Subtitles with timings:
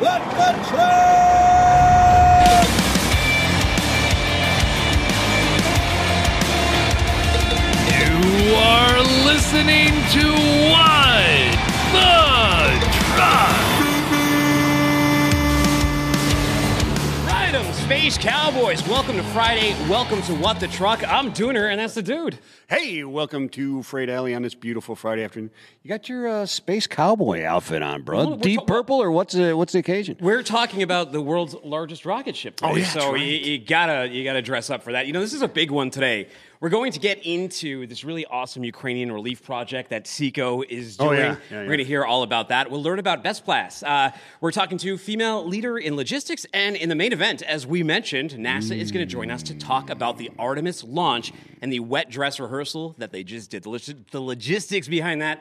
[0.00, 0.48] Let the!
[7.98, 10.87] You are listening to
[17.88, 18.86] Space Cowboys.
[18.86, 19.72] Welcome to Friday.
[19.88, 21.02] Welcome to What the Truck.
[21.10, 22.38] I'm Dooner, and that's the dude.
[22.68, 25.50] Hey, welcome to Freight Alley on this beautiful Friday afternoon.
[25.82, 28.18] You got your uh, space cowboy outfit on, bro.
[28.18, 30.18] Well, Deep ta- purple, or what's the what's the occasion?
[30.20, 33.22] We're talking about the world's largest rocket ship today, Oh, yeah, so right.
[33.22, 35.06] you, you gotta you gotta dress up for that.
[35.06, 36.28] You know, this is a big one today.
[36.60, 41.06] We're going to get into this really awesome Ukrainian relief project that Seko is Oh,
[41.06, 41.18] doing.
[41.20, 41.36] yeah.
[41.52, 42.68] Yeah, We're going to hear all about that.
[42.68, 43.84] We'll learn about Bestpass.
[43.86, 47.84] Uh, we're talking to female leader in logistics, and in the main event, as we
[47.84, 51.78] mentioned, NASA is going to join us to talk about the Artemis launch and the
[51.78, 53.62] wet dress rehearsal that they just did.
[53.62, 55.40] The, log- the logistics behind that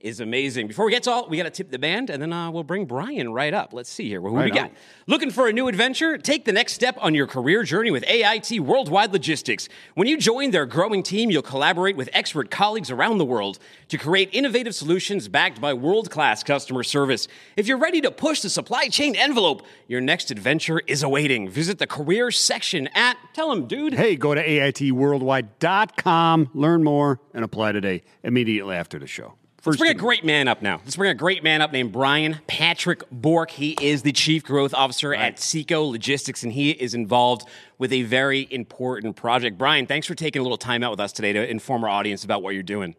[0.00, 0.68] is amazing.
[0.68, 2.64] Before we get to all, we got to tip the band, and then uh, we'll
[2.64, 3.72] bring Brian right up.
[3.72, 4.20] Let's see here.
[4.20, 4.64] Who we got?
[4.64, 4.70] on.
[5.06, 6.18] Looking for a new adventure?
[6.18, 9.70] Take the next step on your career journey with AIT Worldwide Logistics.
[9.94, 13.96] When you join their growing team, you'll collaborate with expert colleagues around the world to
[13.96, 17.26] create innovative solutions backed by world class customer service.
[17.56, 21.48] If you're ready to push the supply chain envelope, your next adventure is awaiting.
[21.48, 23.94] Visit the career section at, tell them, dude.
[23.94, 29.32] Hey, go to AITworldwide.com, learn more, and apply today, immediately after the show.
[29.66, 30.80] Let's First bring a great man up now.
[30.84, 33.50] Let's bring a great man up named Brian Patrick Bourke.
[33.50, 38.02] He is the Chief Growth Officer at Seko Logistics, and he is involved with a
[38.02, 39.58] very important project.
[39.58, 42.22] Brian, thanks for taking a little time out with us today to inform our audience
[42.22, 42.94] about what you're doing.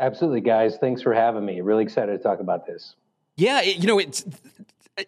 [0.00, 0.78] Absolutely, guys.
[0.78, 1.60] Thanks for having me.
[1.60, 2.96] Really excited to talk about this.
[3.36, 4.24] Yeah, it, you know, it's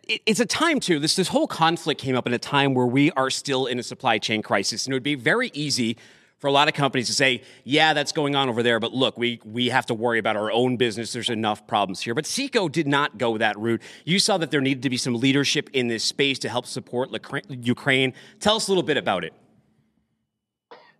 [0.06, 1.00] it's a time too.
[1.00, 3.82] This this whole conflict came up in a time where we are still in a
[3.82, 5.96] supply chain crisis, and it would be very easy
[6.38, 9.18] for a lot of companies to say, "Yeah, that's going on over there," but look,
[9.18, 11.12] we we have to worry about our own business.
[11.12, 12.14] There's enough problems here.
[12.14, 13.82] But Seko did not go that route.
[14.04, 17.10] You saw that there needed to be some leadership in this space to help support
[17.48, 18.14] Ukraine.
[18.40, 19.32] Tell us a little bit about it.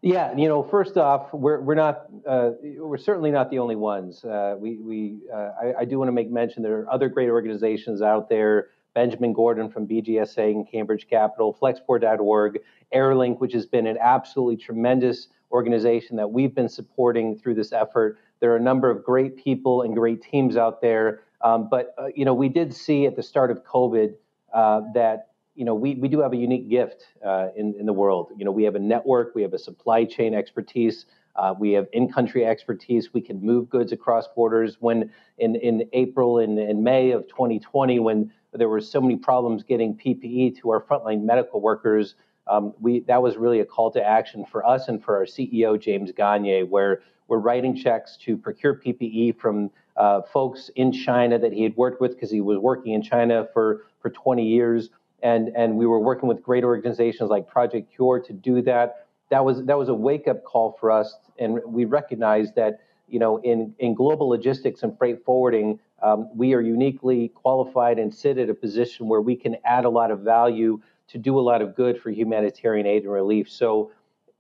[0.01, 4.25] Yeah, you know, first off, we're we're not uh, we're certainly not the only ones.
[4.25, 7.29] Uh, we we uh, I, I do want to make mention there are other great
[7.29, 8.69] organizations out there.
[8.99, 12.59] Benjamin Gordon from BGSA and Cambridge Capital, Flexport.org,
[12.93, 18.19] Airlink, which has been an absolutely tremendous organization that we've been supporting through this effort.
[18.41, 21.21] There are a number of great people and great teams out there.
[21.43, 24.15] Um, but uh, you know, we did see at the start of COVID
[24.53, 27.93] uh, that you know, we, we do have a unique gift uh, in, in the
[27.93, 28.33] world.
[28.37, 31.07] You know, we have a network, we have a supply chain expertise,
[31.39, 33.15] uh, we have in-country expertise.
[33.15, 34.77] We can move goods across borders.
[34.81, 39.63] When in, in April and, and May of 2020, when there were so many problems
[39.63, 42.17] getting PPE to our frontline medical workers,
[42.49, 45.81] um, we that was really a call to action for us and for our CEO
[45.81, 51.53] James Gagne, where we're writing checks to procure PPE from uh, folks in China that
[51.53, 54.91] he had worked with because he was working in China for for 20 years
[55.23, 59.08] and and we were working with great organizations like Project Cure to do that.
[59.31, 63.19] That was that was a wake up call for us, and we recognized that you
[63.19, 68.39] know in in global logistics and freight forwarding, um, we are uniquely qualified and sit
[68.39, 71.63] at a position where we can add a lot of value to do a lot
[71.63, 73.51] of good for humanitarian aid and relief.
[73.51, 73.93] So.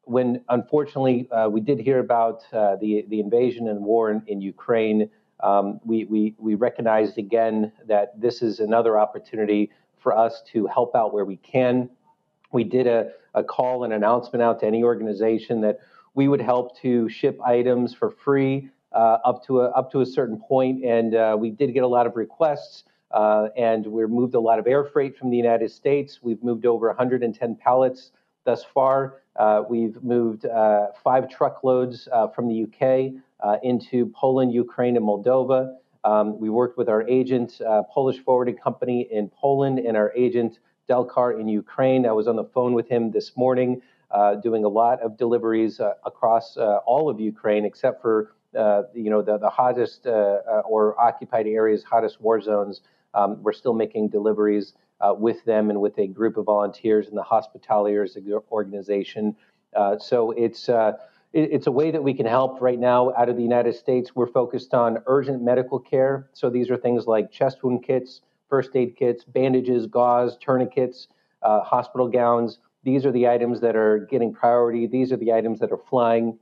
[0.04, 4.40] When unfortunately uh, we did hear about uh, the the invasion and war in, in
[4.40, 5.10] Ukraine,
[5.40, 10.94] um, we, we we recognized again that this is another opportunity for us to help
[10.94, 11.90] out where we can.
[12.52, 15.78] We did a, a call and announcement out to any organization that
[16.14, 20.06] we would help to ship items for free uh, up to a up to a
[20.06, 22.84] certain point, and uh, we did get a lot of requests.
[23.10, 26.18] Uh, and we moved a lot of air freight from the United States.
[26.22, 28.10] We've moved over 110 pallets
[28.44, 29.22] thus far.
[29.36, 35.76] Uh, we've moved uh, five truckloads uh, from the UK into Poland, Ukraine, and Moldova.
[36.04, 37.60] Um, we worked with our agent,
[37.92, 40.58] Polish forwarding company in Poland, and our agent,
[40.88, 42.06] Delcar, in Ukraine.
[42.06, 45.80] I was on the phone with him this morning, uh, doing a lot of deliveries
[45.80, 50.62] uh, across uh, all of Ukraine, except for uh, you know the, the hottest uh,
[50.64, 52.80] or occupied areas, hottest war zones.
[53.14, 54.74] Um, we're still making deliveries
[55.16, 58.16] with them and with a group of volunteers in the Hospitallers
[58.50, 59.36] organization.
[59.98, 60.68] So it's
[61.32, 64.16] it's a way that we can help right now out of the United States.
[64.16, 66.30] We're focused on urgent medical care.
[66.32, 71.08] So these are things like chest wound kits, first aid kits, bandages, gauze, tourniquets,
[71.42, 72.58] uh, hospital gowns.
[72.84, 74.86] These are the items that are getting priority.
[74.86, 76.38] These are the items that are flying.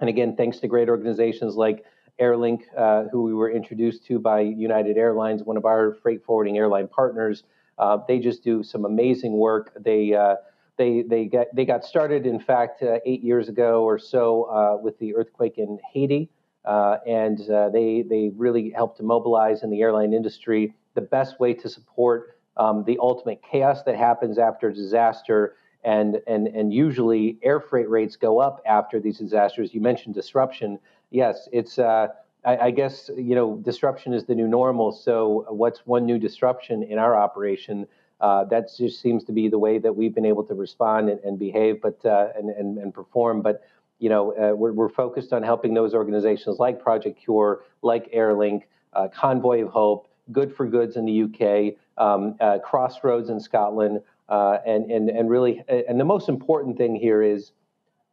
[0.00, 1.84] And again, thanks to great organizations like
[2.20, 6.56] Airlink, uh, who we were introduced to by United Airlines, one of our freight forwarding
[6.56, 7.44] airline partners.
[7.78, 9.72] Uh, they just do some amazing work.
[9.80, 10.36] They uh,
[10.76, 14.76] they they got they got started, in fact, uh, eight years ago or so uh,
[14.80, 16.30] with the earthquake in Haiti,
[16.64, 17.38] and
[17.72, 22.38] they they really helped to mobilize in the airline industry the best way to support
[22.56, 25.56] um, the ultimate chaos that happens after disaster.
[25.82, 29.74] And, and, and usually air freight rates go up after these disasters.
[29.74, 30.78] You mentioned disruption.
[31.10, 32.08] Yes, it's, uh,
[32.44, 34.92] I, I, guess, you know, disruption is the new normal.
[34.92, 37.86] So, what's one new disruption in our operation?
[38.20, 41.20] Uh, that just seems to be the way that we've been able to respond and,
[41.20, 43.42] and behave, but uh, and, and, and perform.
[43.42, 43.62] But
[43.98, 48.62] you know, uh, we're, we're focused on helping those organizations like Project Cure, like Airlink,
[48.92, 54.00] uh, Convoy of Hope, Good for Goods in the UK, um, uh, Crossroads in Scotland,
[54.28, 57.52] uh, and and and really, and the most important thing here is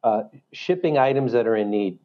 [0.03, 1.99] uh, shipping items that are in need,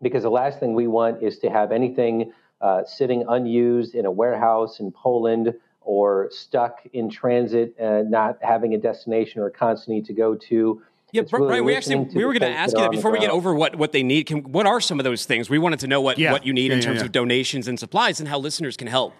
[0.00, 2.32] because the last thing we want is to have anything
[2.62, 5.52] uh, sitting unused in a warehouse in Poland
[5.82, 10.82] or stuck in transit, not having a destination or a continent to go to.
[11.12, 13.30] Yeah, it's really we actually we were going to ask you that before we get
[13.30, 14.26] over what, what they need.
[14.26, 15.48] Can, what are some of those things?
[15.48, 16.32] We wanted to know what, yeah.
[16.32, 18.88] what you need yeah, in terms yeah, of donations and supplies and how listeners can
[18.88, 19.14] help.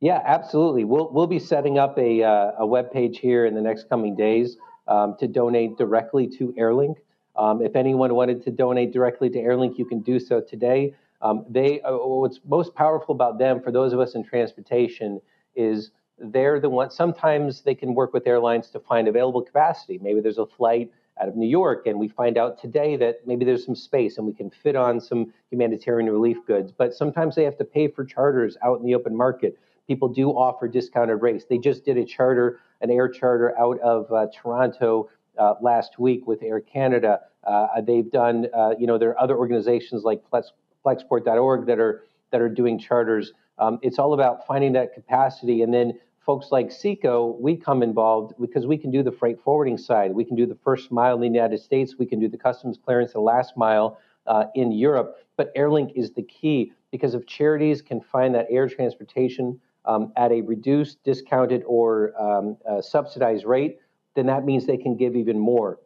[0.00, 0.84] Yeah, absolutely.
[0.84, 4.14] We'll we'll be setting up a uh, a web page here in the next coming
[4.14, 4.56] days
[4.86, 6.96] um, to donate directly to Airlink.
[7.36, 10.94] Um, if anyone wanted to donate directly to Airlink, you can do so today.
[11.20, 15.20] Um, they uh, what's most powerful about them for those of us in transportation
[15.56, 19.98] is they're the ones, sometimes they can work with airlines to find available capacity.
[20.02, 23.44] Maybe there's a flight out of New York, and we find out today that maybe
[23.44, 26.72] there's some space and we can fit on some humanitarian relief goods.
[26.72, 29.58] But sometimes they have to pay for charters out in the open market.
[29.86, 31.44] People do offer discounted rates.
[31.48, 36.26] They just did a charter, an air charter out of uh, Toronto uh, last week
[36.26, 37.20] with Air Canada.
[37.44, 40.52] Uh, they've done, uh, you know, there are other organizations like Flex,
[40.84, 43.32] Flexport.org that are that are doing charters.
[43.58, 45.98] Um, it's all about finding that capacity and then
[46.28, 50.12] folks like SEKO, we come involved because we can do the freight forwarding side.
[50.12, 51.94] We can do the first mile in the United States.
[51.98, 55.16] We can do the customs clearance, the last mile uh, in Europe.
[55.38, 60.30] But Airlink is the key because if charities can find that air transportation um, at
[60.30, 63.78] a reduced, discounted, or um, uh, subsidized rate,
[64.14, 65.78] then that means they can give even more.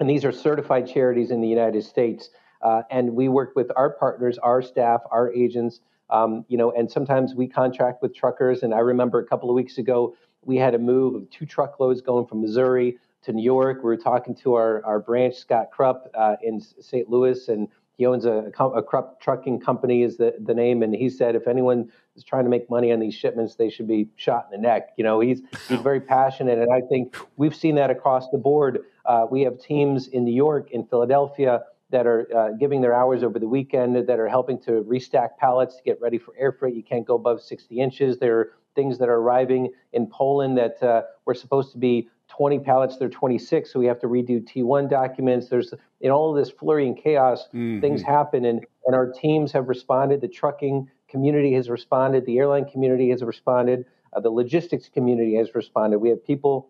[0.00, 2.30] And these are certified charities in the United States.
[2.60, 5.78] Uh, and we work with our partners, our staff, our agents
[6.10, 8.62] um, you know, and sometimes we contract with truckers.
[8.62, 12.00] And I remember a couple of weeks ago, we had a move of two truckloads
[12.00, 13.78] going from Missouri to New York.
[13.78, 17.10] We were talking to our, our branch, Scott Krupp, uh, in St.
[17.10, 17.68] Louis, and
[17.98, 20.82] he owns a, a Krupp trucking company is the, the name.
[20.82, 23.88] And he said, if anyone is trying to make money on these shipments, they should
[23.88, 24.90] be shot in the neck.
[24.96, 26.58] You know, he's, he's very passionate.
[26.58, 28.80] And I think we've seen that across the board.
[29.06, 33.22] Uh, we have teams in New York, in Philadelphia, that are uh, giving their hours
[33.22, 36.74] over the weekend that are helping to restack pallets to get ready for air freight.
[36.74, 38.18] You can't go above 60 inches.
[38.18, 42.58] There are things that are arriving in Poland that uh, were supposed to be 20
[42.60, 45.48] pallets, they're 26, so we have to redo T1 documents.
[45.48, 47.80] There's in all of this flurry and chaos, mm-hmm.
[47.80, 50.20] things happen, and, and our teams have responded.
[50.20, 55.54] The trucking community has responded, the airline community has responded, uh, the logistics community has
[55.54, 55.98] responded.
[55.98, 56.68] We have people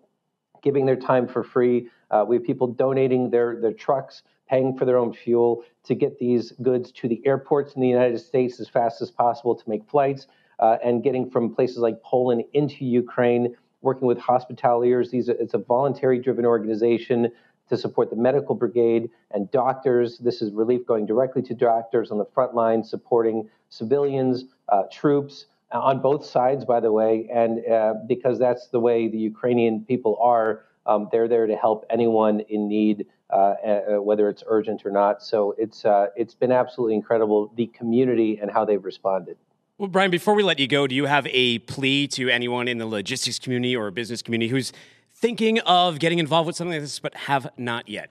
[0.62, 1.88] giving their time for free.
[2.10, 6.18] Uh, we have people donating their, their trucks paying for their own fuel to get
[6.18, 9.88] these goods to the airports in the United States as fast as possible to make
[9.88, 10.26] flights,
[10.58, 15.10] uh, and getting from places like Poland into Ukraine, working with hospitallers.
[15.10, 17.30] These it's a voluntary driven organization
[17.68, 20.18] to support the medical brigade and doctors.
[20.18, 25.46] This is relief going directly to doctors on the front line, supporting civilians, uh, troops
[25.72, 29.84] uh, on both sides, by the way, and uh, because that's the way the Ukrainian
[29.84, 30.64] people are.
[30.86, 33.06] Um, they're there to help anyone in need
[34.00, 35.22] whether it's urgent or not.
[35.22, 39.36] So it's uh, it's been absolutely incredible the community and how they've responded.
[39.78, 42.78] Well, Brian, before we let you go, do you have a plea to anyone in
[42.78, 44.72] the logistics community or business community who's
[45.14, 48.10] thinking of getting involved with something like this but have not yet?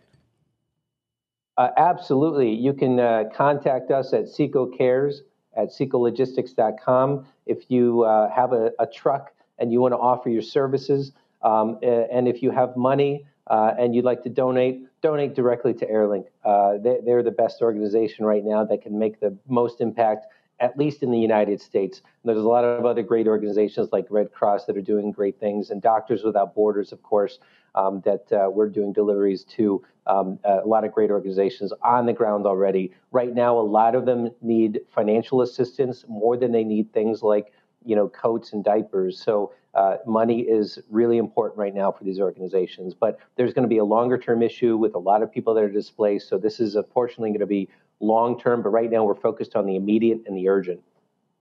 [1.58, 2.54] Uh, absolutely.
[2.54, 5.24] You can uh, contact us at Seko Cares
[5.56, 10.42] at sekologistics.com if you uh, have a, a, truck and you want to offer your
[10.42, 11.14] services.
[11.42, 15.86] Um, and if you have money uh, and you'd like to donate, donate directly to
[15.86, 16.26] Airlink.
[16.44, 20.26] Uh, they, they're the best organization right now that can make the most impact,
[20.60, 22.00] at least in the United States.
[22.00, 25.40] And there's a lot of other great organizations like Red Cross that are doing great
[25.40, 27.40] things, and Doctors Without Borders, of course,
[27.76, 29.84] um, that uh, we're doing deliveries to.
[30.08, 32.94] Um, a lot of great organizations on the ground already.
[33.12, 37.52] Right now, a lot of them need financial assistance more than they need things like
[37.84, 39.22] you know coats and diapers.
[39.22, 42.94] So uh, money is really important right now for these organizations.
[42.94, 45.64] But there's going to be a longer term issue with a lot of people that
[45.64, 46.30] are displaced.
[46.30, 48.62] So this is unfortunately going to be long term.
[48.62, 50.82] But right now we're focused on the immediate and the urgent.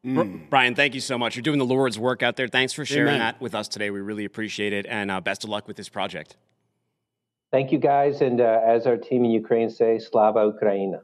[0.04, 0.50] Mm.
[0.50, 1.34] Brian, thank you so much.
[1.34, 2.46] You're doing the Lord's work out there.
[2.46, 3.20] Thanks for sharing Amen.
[3.20, 3.90] that with us today.
[3.90, 6.36] We really appreciate it, and uh, best of luck with this project.
[7.50, 8.20] Thank you, guys.
[8.20, 11.00] And uh, as our team in Ukraine say, Slava Ukraina.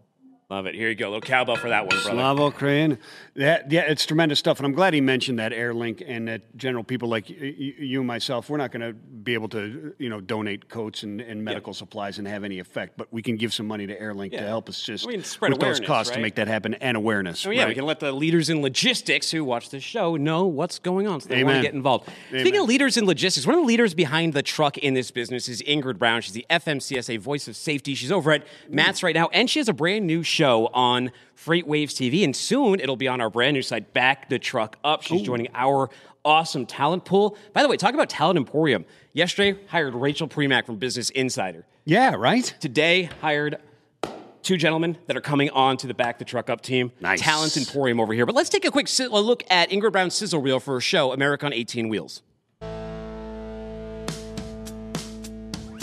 [0.51, 0.75] Love it.
[0.75, 1.07] Here you go.
[1.07, 2.11] A little cowbell for that one, brother.
[2.11, 2.99] Slava Ukraine.
[3.37, 6.83] That yeah, it's tremendous stuff, and I'm glad he mentioned that Airlink and that general
[6.83, 8.51] people like you and myself.
[8.51, 12.19] We're not going to be able to you know donate coats and, and medical supplies
[12.19, 14.41] and have any effect, but we can give some money to Airlink Yeah.
[14.41, 16.97] to help assist just We can spread with those costs to make that happen and
[16.97, 17.47] awareness.
[17.47, 20.81] Oh, yeah, we can let the leaders in logistics who watch this show know what's
[20.81, 22.09] going on so they want to get involved.
[22.31, 25.49] Speaking of leaders in logistics, one of the leaders behind the truck in this business
[25.49, 26.23] is Ingrid Brown.
[26.23, 27.95] She's the FMCSA voice of safety.
[27.95, 31.93] She's over at MATS right now, and she has a brand new show on FreightWaves
[31.93, 35.03] TV, and soon it'll be on our brand new site, Back the Truck Up.
[35.03, 35.91] She's joining our
[36.25, 37.37] awesome talent pool.
[37.53, 38.85] By the way, talk about Talent Emporium.
[39.13, 41.67] Yesterday, hired Rachel Premack from Business Insider.
[41.85, 42.55] yeah, right.
[42.61, 43.59] Today, hired
[44.43, 46.93] two gentlemen that are coming on to the Back the Truck Up team.
[47.01, 47.21] Nice.
[47.21, 48.25] Talent Emporium over here.
[48.27, 50.81] But let's take a quick si- a look at Ingrid Brown's sizzle reel for her
[50.81, 52.23] show, America on 18 Wheels.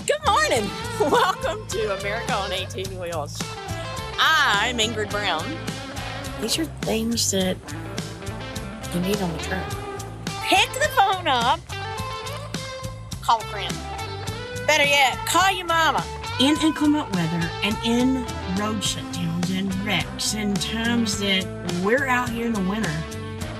[0.05, 0.69] Good morning.
[0.99, 3.37] Welcome to America on 18 Wheels.
[4.19, 5.45] I'm Ingrid Brown.
[6.41, 7.57] These are things that
[8.93, 9.69] you need on the truck.
[10.43, 11.59] Pick the phone up.
[13.21, 13.73] Call a friend.
[14.65, 16.03] Better yet, call your mama.
[16.39, 18.15] in inclement weather and in
[18.59, 21.45] road shutdowns and wrecks and times that
[21.83, 22.91] we're out here in the winter,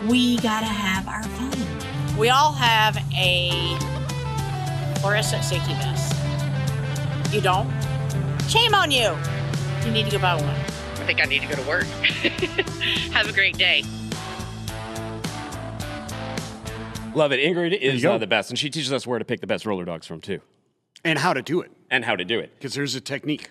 [0.08, 2.18] we gotta have our phone.
[2.18, 3.78] We all have a
[5.00, 6.14] fluorescent safety vest.
[7.34, 7.70] You don't?
[8.48, 9.16] Shame on you.
[9.88, 10.44] You need to go buy one.
[10.44, 11.84] I think I need to go to work.
[13.14, 13.84] Have a great day.
[17.16, 17.40] Love it.
[17.40, 19.86] Ingrid is uh, the best, and she teaches us where to pick the best roller
[19.86, 20.42] dogs from, too,
[21.06, 22.52] And how to do it and how to do it.
[22.56, 23.50] because there's a technique.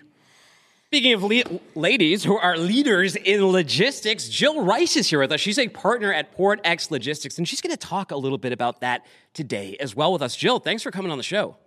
[0.85, 5.39] Speaking of le- ladies who are leaders in logistics, Jill Rice is here with us.
[5.39, 8.51] She's a partner at Port X Logistics, and she's going to talk a little bit
[8.53, 10.35] about that today as well with us.
[10.35, 11.57] Jill, thanks for coming on the show.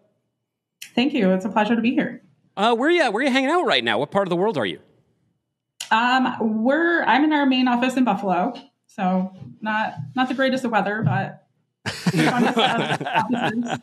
[0.94, 1.28] Thank you.
[1.32, 2.22] It's a pleasure to be here.
[2.60, 3.10] Uh, where are you?
[3.10, 3.98] Where are you hanging out right now?
[3.98, 4.80] What part of the world are you?
[5.90, 8.52] Um, we're I'm in our main office in Buffalo,
[8.86, 11.46] so not not the greatest of weather, but
[11.86, 13.02] fun stuff.
[13.06, 13.78] Offices.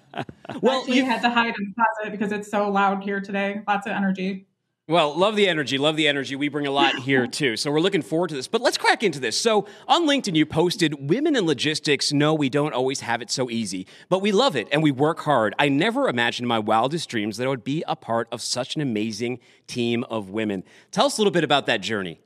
[0.61, 3.61] Well, Actually you- had to hide in the closet because it's so loud here today.
[3.67, 4.45] Lots of energy.
[4.89, 5.77] Well, love the energy.
[5.77, 6.37] Love the energy.
[6.37, 7.57] We bring a lot here too.
[7.57, 8.47] So we're looking forward to this.
[8.47, 9.37] But let's crack into this.
[9.37, 13.49] So on LinkedIn, you posted Women in logistics know we don't always have it so
[13.49, 15.53] easy, but we love it and we work hard.
[15.59, 18.77] I never imagined in my wildest dreams that I would be a part of such
[18.77, 20.63] an amazing team of women.
[20.91, 22.21] Tell us a little bit about that journey.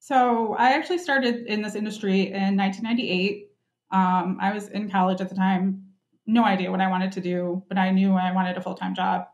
[0.00, 3.48] So I actually started in this industry in 1998.
[3.90, 5.84] Um, I was in college at the time,
[6.26, 8.94] no idea what I wanted to do, but I knew I wanted a full time
[8.94, 9.28] job.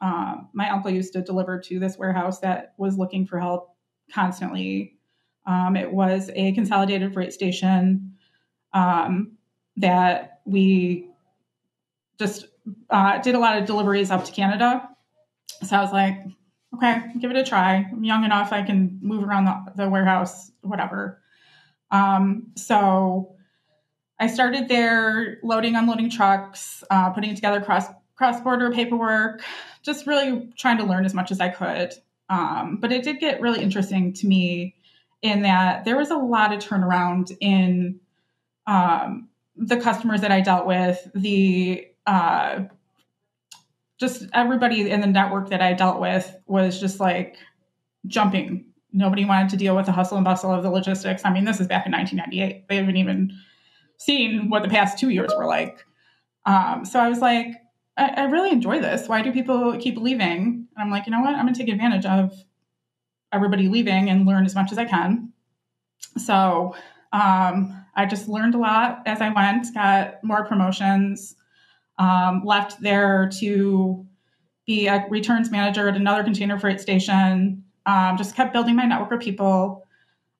[0.00, 3.74] Um, my uncle used to deliver to this warehouse that was looking for help
[4.12, 4.96] constantly.
[5.46, 8.14] Um, it was a consolidated freight station
[8.72, 9.32] um,
[9.76, 11.10] that we
[12.18, 12.46] just
[12.90, 14.88] uh, did a lot of deliveries up to Canada.
[15.64, 16.16] So I was like,
[16.74, 17.88] okay, give it a try.
[17.90, 21.22] I'm young enough, I can move around the, the warehouse, whatever.
[21.90, 23.34] Um, so
[24.20, 27.86] I started there loading, unloading trucks, uh, putting together cross
[28.18, 29.42] cross border paperwork,
[29.82, 31.94] just really trying to learn as much as I could.
[32.28, 34.74] Um, but it did get really interesting to me
[35.22, 38.00] in that there was a lot of turnaround in
[38.66, 42.64] um, the customers that I dealt with, the uh,
[43.98, 47.36] just everybody in the network that I dealt with was just like
[48.06, 48.66] jumping.
[48.92, 51.22] Nobody wanted to deal with the hustle and bustle of the logistics.
[51.24, 52.68] I mean, this is back in 1998.
[52.68, 53.32] They haven't even
[53.96, 55.84] seen what the past two years were like.
[56.46, 57.54] Um, so I was like,
[57.98, 59.08] I, I really enjoy this.
[59.08, 60.68] Why do people keep leaving?
[60.74, 61.34] And I'm like, you know what?
[61.34, 62.32] I'm going to take advantage of
[63.32, 65.32] everybody leaving and learn as much as I can.
[66.16, 66.74] So
[67.12, 71.34] um, I just learned a lot as I went, got more promotions,
[71.98, 74.06] um, left there to
[74.66, 77.64] be a returns manager at another container freight station.
[77.86, 79.86] Um, just kept building my network of people.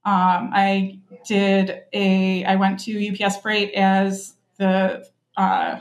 [0.05, 2.45] Um, I did a.
[2.45, 5.81] I went to UPS Freight as the uh,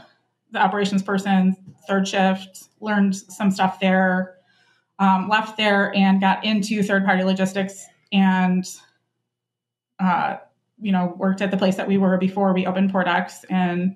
[0.52, 1.56] the operations person,
[1.88, 2.66] third shift.
[2.80, 4.36] Learned some stuff there.
[5.00, 8.66] Um, left there and got into third party logistics and
[10.00, 10.38] uh,
[10.80, 13.96] you know worked at the place that we were before we opened Port X and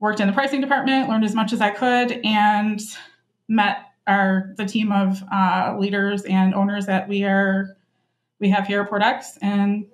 [0.00, 1.08] worked in the pricing department.
[1.08, 2.80] Learned as much as I could and
[3.48, 7.76] met our the team of uh, leaders and owners that we are
[8.40, 9.86] we have here at Port X and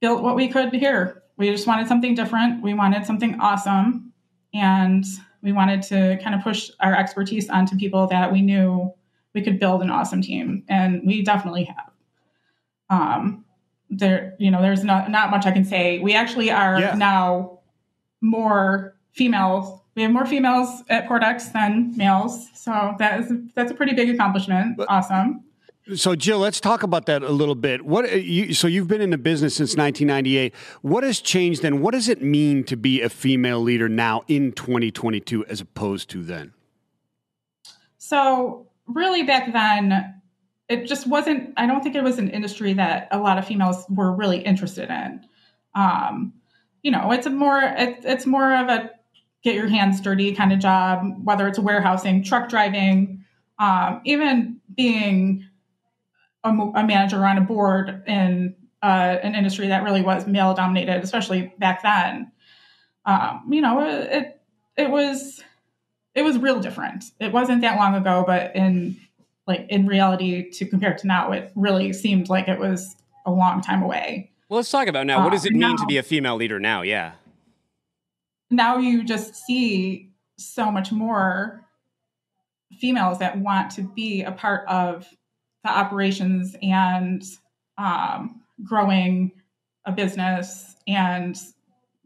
[0.00, 1.22] built what we could here.
[1.36, 2.62] We just wanted something different.
[2.62, 4.12] We wanted something awesome,
[4.52, 5.04] and
[5.42, 8.92] we wanted to kind of push our expertise onto people that we knew
[9.34, 11.90] we could build an awesome team, and we definitely have.
[12.90, 13.44] Um,
[13.88, 15.98] there, you know, there's not not much I can say.
[16.00, 16.94] We actually are Yeah.
[16.94, 17.60] now
[18.20, 19.80] more females.
[19.96, 23.94] We have more females at Port X than males, so that is that's a pretty
[23.94, 24.76] big accomplishment.
[24.76, 25.44] But- awesome.
[25.94, 27.84] So, Jill, let's talk about that a little bit.
[27.84, 30.54] What uh, you, so you've been in the business since 1998.
[30.82, 31.80] What has changed then?
[31.80, 36.22] What does it mean to be a female leader now in 2022 as opposed to
[36.22, 36.52] then?
[37.98, 40.14] So, really, back then,
[40.68, 41.54] it just wasn't.
[41.56, 44.90] I don't think it was an industry that a lot of females were really interested
[44.90, 45.26] in.
[45.74, 46.34] Um,
[46.82, 48.90] you know, it's a more it, it's more of a
[49.42, 53.24] get your hands dirty kind of job, whether it's warehousing, truck driving,
[53.58, 55.46] um, even being
[56.44, 61.02] a, a, manager on a board in uh, an industry that really was male dominated,
[61.02, 62.32] especially back then.
[63.04, 64.40] Um, you know, it
[64.76, 65.42] it was
[66.14, 67.04] it was real different.
[67.18, 68.96] It wasn't that long ago, but in
[69.46, 73.60] like in reality, to compare to now, it really seemed like it was a long
[73.60, 74.30] time away.
[74.48, 75.22] Well, let's talk about now.
[75.22, 76.82] What does it uh, mean now, to be a female leader now?
[76.82, 77.12] Yeah.
[78.50, 81.64] Now you just see so much more
[82.80, 85.06] females that want to be a part of
[85.64, 87.22] the operations and
[87.78, 89.32] um, growing
[89.84, 91.36] a business and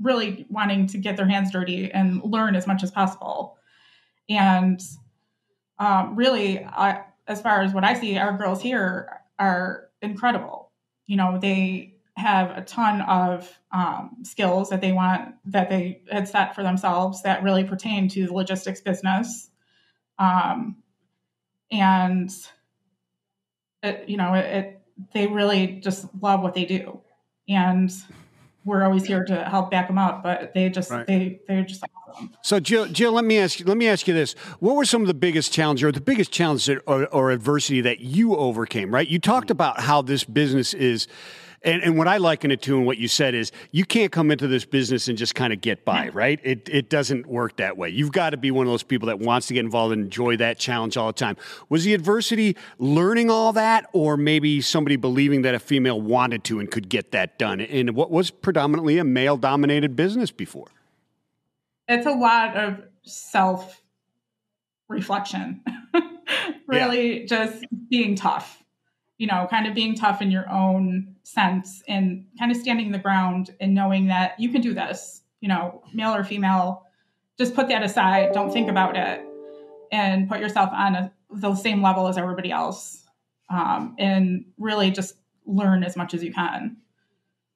[0.00, 3.56] really wanting to get their hands dirty and learn as much as possible.
[4.28, 4.80] And
[5.78, 10.70] um, really, I, as far as what I see, our girls here are incredible.
[11.06, 16.28] You know, they have a ton of um, skills that they want that they had
[16.28, 19.50] set for themselves that really pertain to the logistics business.
[20.18, 20.76] Um,
[21.73, 22.30] and
[23.84, 24.80] it, you know, it, it,
[25.12, 27.00] they really just love what they do,
[27.48, 27.92] and
[28.64, 30.22] we're always here to help back them up.
[30.22, 31.06] But they just right.
[31.06, 32.32] they they're just awesome.
[32.42, 33.66] So Jill, Jill, let me ask you.
[33.66, 36.32] Let me ask you this: What were some of the biggest challenges, or the biggest
[36.32, 38.92] challenges or, or adversity that you overcame?
[38.92, 41.06] Right, you talked about how this business is
[41.64, 44.30] and, and what I liken it to and what you said is you can't come
[44.30, 46.38] into this business and just kind of get by, right?
[46.42, 47.88] It, it doesn't work that way.
[47.88, 50.37] You've got to be one of those people that wants to get involved and enjoy
[50.37, 51.37] that challenge all the time.
[51.71, 56.61] Was the adversity learning all that, or maybe somebody believing that a female wanted to
[56.61, 60.68] and could get that done in what was predominantly a male dominated business before?
[61.88, 63.83] It's a lot of self
[64.88, 65.62] reflection,
[66.67, 67.26] really yeah.
[67.26, 68.63] just being tough
[69.18, 72.98] you know, kind of being tough in your own sense and kind of standing the
[72.98, 76.84] ground and knowing that you can do this, you know, male or female,
[77.38, 79.24] just put that aside, don't think about it,
[79.92, 83.04] and put yourself on a, the same level as everybody else,
[83.50, 85.14] um, and really just
[85.46, 86.76] learn as much as you can.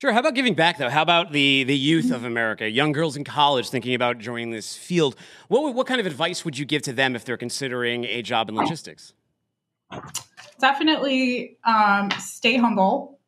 [0.00, 0.12] Sure.
[0.12, 0.90] How about giving back, though?
[0.90, 4.76] How about the the youth of America, young girls in college thinking about joining this
[4.76, 5.16] field?
[5.48, 8.48] What what kind of advice would you give to them if they're considering a job
[8.48, 9.12] in logistics?
[10.58, 13.18] Definitely um, stay humble,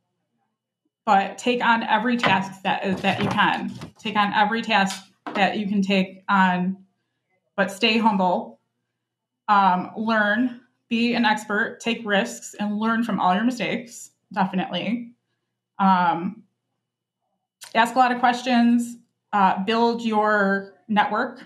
[1.04, 3.72] but take on every task that that you can.
[3.98, 6.76] Take on every task that you can take on,
[7.56, 8.60] but stay humble.
[9.48, 14.10] Um, learn, be an expert, take risks, and learn from all your mistakes.
[14.32, 15.12] Definitely.
[15.78, 16.44] Um,
[17.74, 18.96] ask a lot of questions.
[19.32, 21.44] Uh, build your network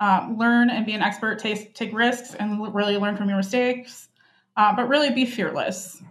[0.00, 4.08] um, learn and be an expert, take, take risks, and really learn from your mistakes.
[4.56, 6.02] Uh, but really be fearless.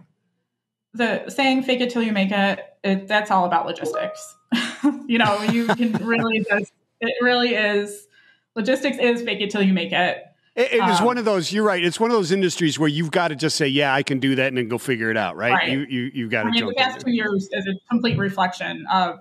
[0.94, 4.36] The saying "fake it till you make it," it that's all about logistics.
[5.06, 8.08] you know, you can really just it really is
[8.56, 10.24] logistics is fake it till you make it.
[10.56, 11.52] It, it um, one of those.
[11.52, 11.82] You're right.
[11.82, 14.34] It's one of those industries where you've got to just say, "Yeah, I can do
[14.34, 15.36] that," and then go figure it out.
[15.36, 15.52] Right?
[15.52, 15.70] right.
[15.70, 16.48] You you you've got to.
[16.48, 19.20] I mean, the past two years is a complete reflection of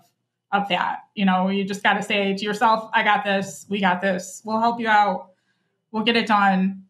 [0.51, 0.99] of that.
[1.15, 4.41] You know, you just got to say to yourself, I got this, we got this,
[4.43, 5.31] we'll help you out,
[5.91, 6.83] we'll get it done.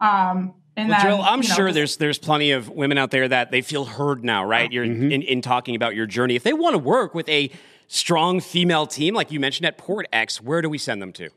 [0.00, 3.10] Um, and well, then, Jill, I'm you know, sure there's there's plenty of women out
[3.10, 4.70] there that they feel heard now, right?
[4.70, 5.10] You're mm-hmm.
[5.10, 6.36] in, in talking about your journey.
[6.36, 7.50] If they want to work with a
[7.86, 11.30] strong female team, like you mentioned at Port X, where do we send them to?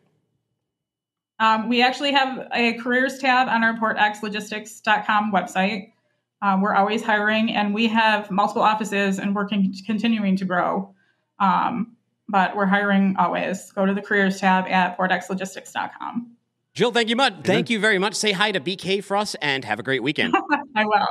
[1.39, 5.93] Um, we actually have a careers tab on our portxlogistics.com website.
[6.41, 10.93] Um, we're always hiring, and we have multiple offices, and we're con- continuing to grow.
[11.39, 11.95] Um,
[12.28, 13.71] but we're hiring always.
[13.71, 16.36] Go to the careers tab at portxlogistics.com.
[16.73, 17.34] Jill, thank you much.
[17.43, 18.13] Thank you very much.
[18.13, 20.36] Say hi to BK for us and have a great weekend.
[20.75, 21.08] I will.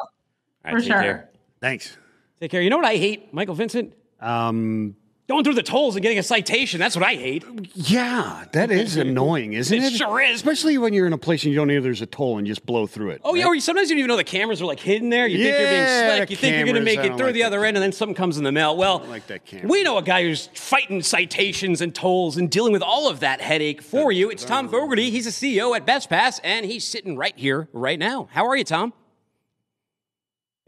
[0.65, 1.01] Right, for sure.
[1.01, 1.31] Care.
[1.61, 1.97] Thanks.
[2.41, 2.63] Take care.
[2.63, 3.95] You know what I hate, Michael Vincent?
[4.21, 4.97] Um,
[5.29, 6.81] Going through the tolls and getting a citation.
[6.81, 7.45] That's what I hate.
[7.75, 9.93] Yeah, that is annoying, isn't it?
[9.93, 10.37] It sure is.
[10.37, 12.55] Especially when you're in a place and you don't know there's a toll and you
[12.55, 13.21] just blow through it.
[13.23, 13.41] Oh, right?
[13.41, 15.27] yeah, or sometimes you don't even know the cameras are like hidden there.
[15.27, 16.31] You yeah, think you're being slick.
[16.31, 18.15] You think you're going to make it through like the other end and then something
[18.15, 18.75] comes in the mail.
[18.75, 19.69] Well, like that camera.
[19.69, 23.43] we know a guy who's fighting citations and tolls and dealing with all of that
[23.43, 24.31] headache for you.
[24.31, 25.11] It's Tom Fogarty.
[25.11, 28.31] He's a CEO at Best Pass and he's sitting right here right now.
[28.33, 28.95] How are you, Tom?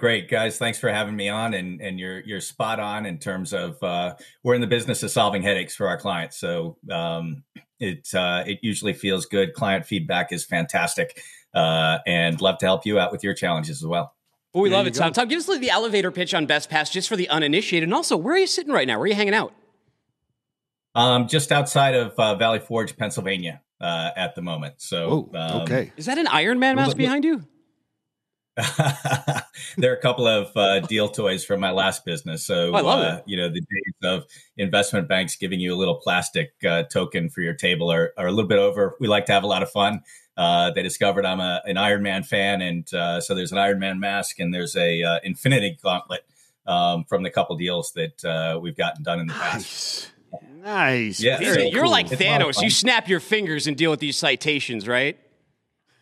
[0.00, 3.52] Great guys, thanks for having me on, and and you're you're spot on in terms
[3.52, 6.38] of uh, we're in the business of solving headaches for our clients.
[6.38, 7.44] So um,
[7.78, 9.52] it uh, it usually feels good.
[9.52, 11.20] Client feedback is fantastic,
[11.52, 14.14] uh, and love to help you out with your challenges as well.
[14.54, 15.10] Well, we There love it, Tom.
[15.10, 15.20] go.
[15.20, 17.86] Tom, give us the elevator pitch on Best Pass just for the uninitiated.
[17.86, 18.94] And also, where are you sitting right now?
[18.94, 19.52] Where are you hanging out?
[20.94, 24.76] Um, just outside of uh, Valley Forge, Pennsylvania, uh, at the moment.
[24.78, 25.92] So um, okay.
[25.98, 27.44] Is that an Iron Man Well, mouse behind you?
[29.76, 32.44] there are a couple of uh, deal toys from my last business.
[32.44, 34.24] So Oh, uh, you know the days of
[34.56, 38.32] investment banks giving you a little plastic uh, token for your table are, are a
[38.32, 38.96] little bit over.
[39.00, 40.02] We like to have a lot of fun.
[40.36, 43.78] Uh, they discovered I'm a, an Iron Man fan, and uh, so there's an Iron
[43.78, 46.24] Man mask and there's a uh, Infinity Gauntlet
[46.66, 49.64] um, from the couple deals that uh, we've gotten done in the past.
[49.64, 50.10] Nice.
[50.62, 51.20] Nice.
[51.20, 51.90] Yeah, You're, so you're cool.
[51.90, 52.62] like It's a lot of Thanos.
[52.62, 55.18] You snap your fingers and deal with these citations, right?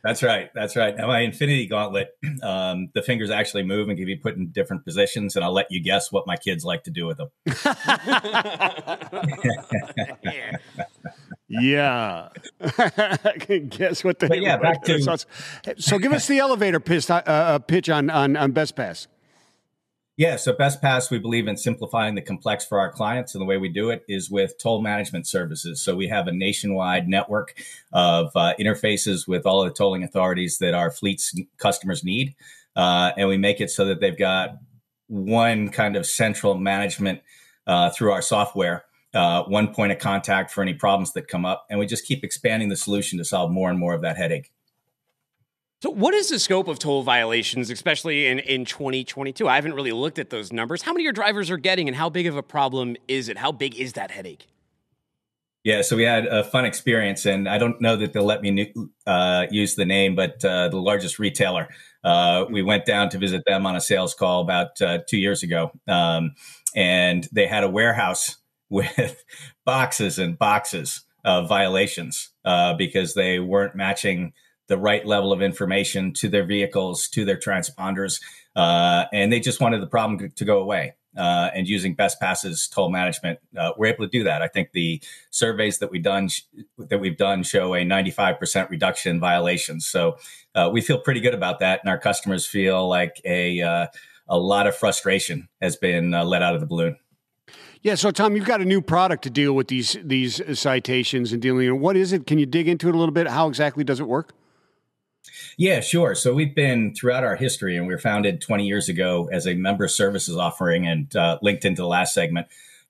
[0.08, 0.48] That's right.
[0.54, 0.96] That's right.
[0.96, 2.08] Now, my Infinity Gauntlet,
[2.42, 5.66] um, the fingers actually move and can be put in different positions, and I'll let
[5.70, 7.28] you guess what my kids like to do with them.
[11.50, 12.28] Yeah.
[12.60, 15.16] I can guess what the But yeah, back to- so,
[15.78, 19.08] so give us the elevator pitch, uh, uh, pitch on, on on Best Pass.
[20.18, 23.46] Yeah, so Best Pass, we believe in simplifying the complex for our clients, and the
[23.46, 25.80] way we do it is with toll management services.
[25.80, 27.54] So we have a nationwide network
[27.92, 32.34] of uh, interfaces with all of the tolling authorities that our fleets customers need,
[32.74, 34.56] uh, and we make it so that they've got
[35.06, 37.20] one kind of central management
[37.68, 41.64] uh, through our software, uh, one point of contact for any problems that come up,
[41.70, 44.50] and we just keep expanding the solution to solve more and more of that headache.
[45.80, 49.46] So, what is the scope of toll violations, especially in, in 2022?
[49.46, 50.82] I haven't really looked at those numbers.
[50.82, 53.38] How many of your drivers are getting, and how big of a problem is it?
[53.38, 54.48] How big is that headache?
[55.62, 58.72] Yeah, so we had a fun experience, and I don't know that they'll let me
[59.06, 61.68] uh, use the name, but uh, the largest retailer.
[62.02, 65.44] Uh, we went down to visit them on a sales call about uh, two years
[65.44, 66.34] ago, um,
[66.74, 68.38] and they had a warehouse
[68.68, 69.22] with
[69.64, 74.32] boxes and boxes of violations uh, because they weren't matching
[74.68, 78.22] the right level of information to their vehicles, to their transponders,
[78.54, 80.94] uh, and they just wanted the problem to go away.
[81.16, 84.40] Uh, and using Bestpass's toll management, uh, we're able to do that.
[84.40, 86.28] I think the surveys that we've done
[86.78, 89.86] that we've done show a 95% reduction in violations.
[89.86, 90.18] So
[90.54, 93.86] uh, we feel pretty good about that, and our customers feel like a uh,
[94.28, 96.96] a lot of frustration has been uh, let out of the balloon.
[97.80, 101.40] Yeah, so Tom, you've got a new product to deal with these these citations and
[101.40, 101.80] dealing.
[101.80, 102.26] What is it?
[102.26, 103.28] Can you dig into it a little bit?
[103.28, 104.34] How exactly does it work?
[105.56, 106.14] Yeah, sure.
[106.14, 109.54] So we've been throughout our history, and we were founded 20 years ago as a
[109.54, 112.46] member services offering, and uh, linked into the last segment.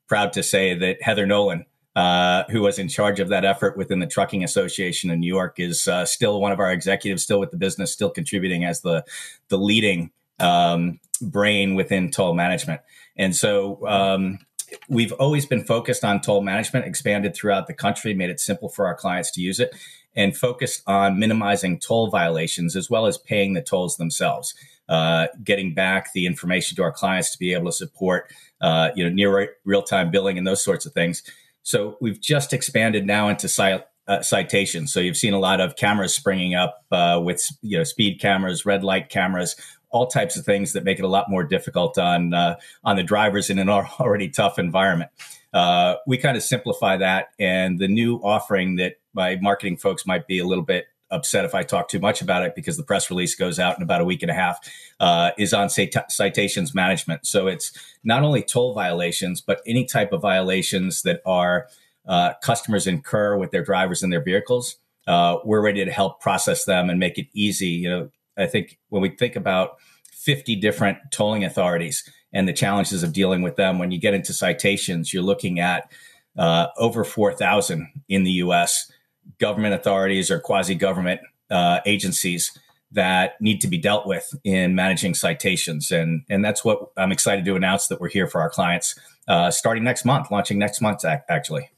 [0.07, 3.99] Proud to say that Heather Nolan, uh, who was in charge of that effort within
[3.99, 7.51] the Trucking Association in New York, is uh, still one of our executives, still with
[7.51, 9.05] the business, still contributing as the
[9.49, 12.81] the leading um, brain within toll management.
[13.17, 14.39] And so um,
[14.89, 18.87] we've always been focused on toll management, expanded throughout the country, made it simple for
[18.87, 19.75] our clients to use it,
[20.17, 24.55] and focused on minimizing toll violations as well as paying the tolls themselves.
[24.89, 29.05] Uh, getting back the information to our clients to be able to support, uh, you
[29.05, 31.23] know, near real time billing and those sorts of things.
[31.63, 33.49] So we've just expanded now into
[34.09, 34.91] uh, citations.
[34.91, 38.65] So you've seen a lot of cameras springing up uh, with you know speed cameras,
[38.65, 39.55] red light cameras,
[39.91, 43.03] all types of things that make it a lot more difficult on uh, on the
[43.03, 45.11] drivers in an already tough environment.
[45.53, 50.27] Uh, we kind of simplify that, and the new offering that my marketing folks might
[50.27, 53.11] be a little bit upset if I talk too much about it because the press
[53.11, 54.59] release goes out in about a week and a half
[55.01, 57.27] uh, is on cita- citations management.
[57.27, 57.73] So it's
[58.05, 61.69] not only toll violations, but any type of violations that are
[62.07, 64.77] uh, customers incur with their drivers and their vehicles.
[65.07, 67.69] Uh, we're ready to help process them and make it easy.
[67.69, 69.77] You know, I think when we think about
[70.13, 74.33] 50 different tolling authorities and the challenges of dealing with them, when you get into
[74.33, 75.91] citations, you're looking at
[76.37, 78.91] uh, over 4,000 in the US
[79.39, 81.21] government authorities or quasi government
[81.51, 82.57] uh, agencies
[82.91, 85.91] that need to be dealt with in managing citations.
[85.91, 89.51] And, and that's what I'm excited to announce that we're here for our clients uh,
[89.51, 91.69] starting next month, launching next month, actually.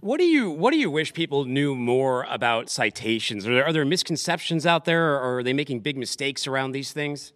[0.00, 3.46] What do you What do you wish people knew more about citations?
[3.46, 6.92] Are there, are there misconceptions out there, or are they making big mistakes around these
[6.92, 7.32] things?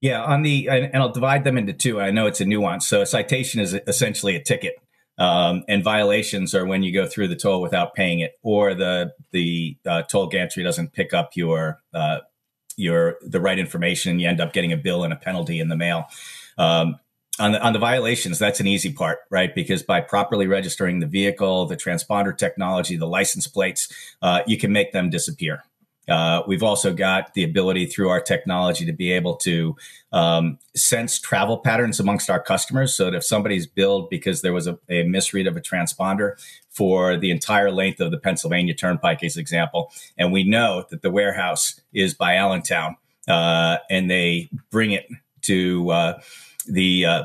[0.00, 2.00] Yeah, on the and, I'll divide them into two.
[2.00, 2.86] I know it's a nuance.
[2.86, 4.74] So a citation is essentially a ticket,
[5.18, 9.12] um, and violations are when you go through the toll without paying it, or the
[9.32, 12.18] the uh, toll gantry doesn't pick up your uh,
[12.76, 15.68] your the right information, and you end up getting a bill and a penalty in
[15.68, 16.06] the mail.
[16.56, 17.00] Um,
[17.38, 19.54] on the on the violations, that's an easy part, right?
[19.54, 23.92] Because by properly registering the vehicle, the transponder technology, the license plates,
[24.22, 25.64] uh, you can make them disappear.
[26.08, 29.74] Uh, we've also got the ability through our technology to be able to
[30.12, 32.94] um, sense travel patterns amongst our customers.
[32.94, 36.32] So that if somebody's billed because there was a, a, misread of a transponder
[36.68, 41.10] for the entire length of the Pennsylvania Turnpike, as example, and we know that the
[41.10, 45.08] warehouse is by Allentown, uh, and they bring it
[45.42, 46.20] to uh,
[46.64, 47.22] the uh,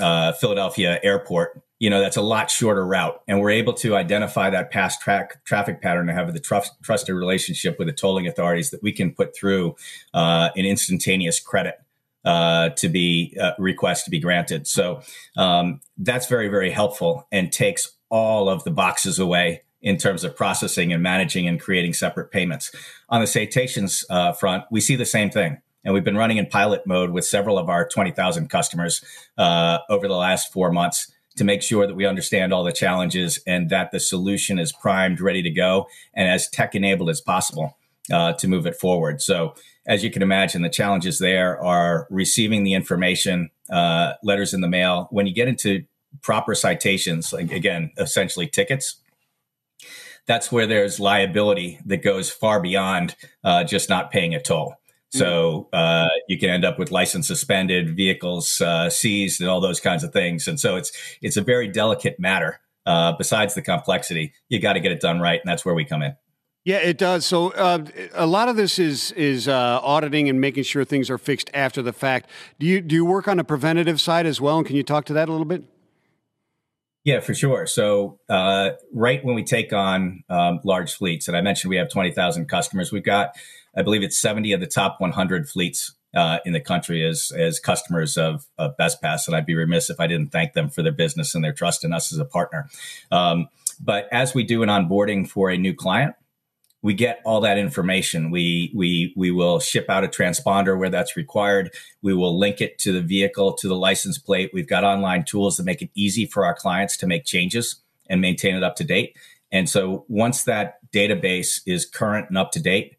[0.00, 3.20] uh, Philadelphia airport you know that's a lot shorter route.
[3.28, 7.14] And we're able to identify that past track traffic pattern and have the trust, trusted
[7.14, 9.76] relationship with the tolling authorities that we can put through
[10.14, 11.76] uh, an instantaneous credit
[12.24, 14.66] uh, to be uh, request to be granted.
[14.66, 15.02] So
[15.36, 20.34] um, that's very very helpful and takes all of the boxes away in terms of
[20.34, 22.72] processing and managing and creating separate payments.
[23.10, 26.46] On the citations uh, front we see the same thing and we've been running in
[26.46, 29.02] pilot mode with several of our 20,000 customers
[29.38, 33.38] uh, over the last four months to make sure that we understand all the challenges
[33.46, 37.78] and that the solution is primed, ready to go, and as tech enabled as possible
[38.12, 39.22] uh, to move it forward.
[39.22, 39.54] So,
[39.86, 44.68] as you can imagine, the challenges there are receiving the information, uh, letters in the
[44.68, 45.06] mail.
[45.12, 45.84] When you get into
[46.22, 48.96] proper citations, like again, essentially tickets,
[50.26, 54.74] that's where there's liability that goes far beyond uh, just not paying a toll.
[55.10, 59.80] So uh, you can end up with license suspended, vehicles uh, seized, and all those
[59.80, 60.46] kinds of things.
[60.48, 60.92] And so it's
[61.22, 62.60] it's a very delicate matter.
[62.84, 65.84] Uh, besides the complexity, you got to get it done right, and that's where we
[65.84, 66.14] come in.
[66.64, 67.24] Yeah, it does.
[67.24, 71.18] So uh, a lot of this is is uh, auditing and making sure things are
[71.18, 72.28] fixed after the fact.
[72.58, 74.58] Do you do you work on the preventative side as well?
[74.58, 75.62] And can you talk to that a little bit?
[77.06, 77.66] Yeah, for sure.
[77.68, 81.88] So, uh, right when we take on um, large fleets, and I mentioned we have
[81.88, 83.36] 20,000 customers, we've got
[83.76, 87.60] I believe it's 70 of the top 100 fleets uh, in the country as as
[87.60, 90.92] customers of, of BestPass, and I'd be remiss if I didn't thank them for their
[90.92, 92.68] business and their trust in us as a partner.
[93.10, 96.14] Um, but as we do an onboarding for a new client,
[96.82, 98.30] we get all that information.
[98.30, 101.70] We we we will ship out a transponder where that's required.
[102.00, 104.50] We will link it to the vehicle to the license plate.
[104.54, 108.20] We've got online tools that make it easy for our clients to make changes and
[108.20, 109.16] maintain it up to date.
[109.52, 112.95] And so once that database is current and up to date,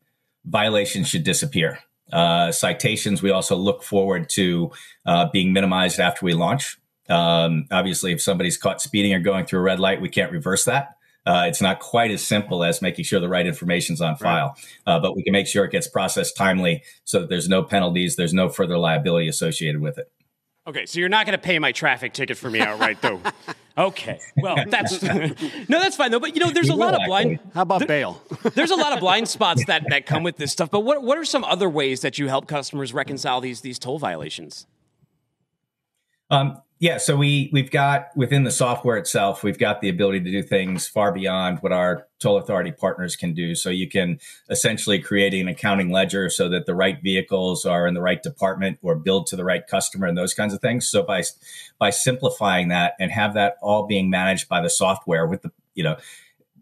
[0.48, 1.80] violations should disappear.
[2.12, 4.72] Uh, citations, we also look forward to
[5.06, 6.78] uh, being minimized after we launch.
[7.10, 10.66] Um, obviously, if somebody's caught speeding or going through a red light, we can't reverse
[10.66, 10.96] that.
[11.26, 14.94] Uh, it's not quite as simple as making sure the right information's on file, right.
[14.96, 18.16] Uh, but we can make sure it gets processed timely so that there's no penalties,
[18.16, 20.10] there's no further liability associated with it.
[20.68, 23.22] Okay, so you're not going to pay my traffic ticket for me outright, though.
[23.78, 25.30] Okay, well, that's no,
[25.68, 26.20] that's fine though.
[26.20, 27.40] But you know, there's a lot of blind.
[27.54, 28.22] How about there, bail?
[28.56, 30.72] there's a lot of blind spots that that come with this stuff.
[30.72, 34.00] But what what are some other ways that you help customers reconcile these these toll
[34.00, 34.66] violations?
[36.32, 40.32] Um, yeah, so we we've got within the software itself, we've got the ability to
[40.32, 43.56] do things far beyond what our toll authority partners can do.
[43.56, 47.96] So you can essentially create an accounting ledger so that the right vehicles are in
[47.96, 50.88] the right department or billed to the right customer and those kinds of things.
[50.88, 51.24] So by
[51.80, 55.84] by simplifying that and have that all being managed by the software with the you
[55.84, 55.98] know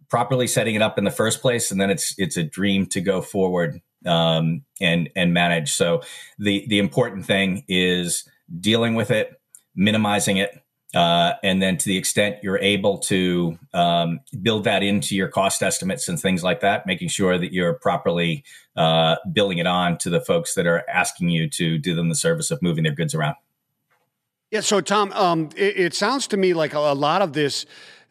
[0.08, 3.01] properly setting it up in the first place, and then it's it's a dream to
[3.01, 5.73] go forward um, and and manage.
[5.73, 6.04] So
[6.39, 8.23] the the important thing is
[8.62, 9.41] dealing with it
[9.75, 10.61] minimizing it.
[10.93, 15.61] Uh, and then to the extent you're able to um, build that into your cost
[15.61, 18.45] estimates and things like that, making sure that you're properly
[18.77, 22.15] uh, billing it on to the folks that are asking you to do them the
[22.15, 23.35] service of moving their goods around.
[24.51, 24.61] Yeah.
[24.61, 27.65] So, Tom, um, it, it, sounds to me like a, a lot of this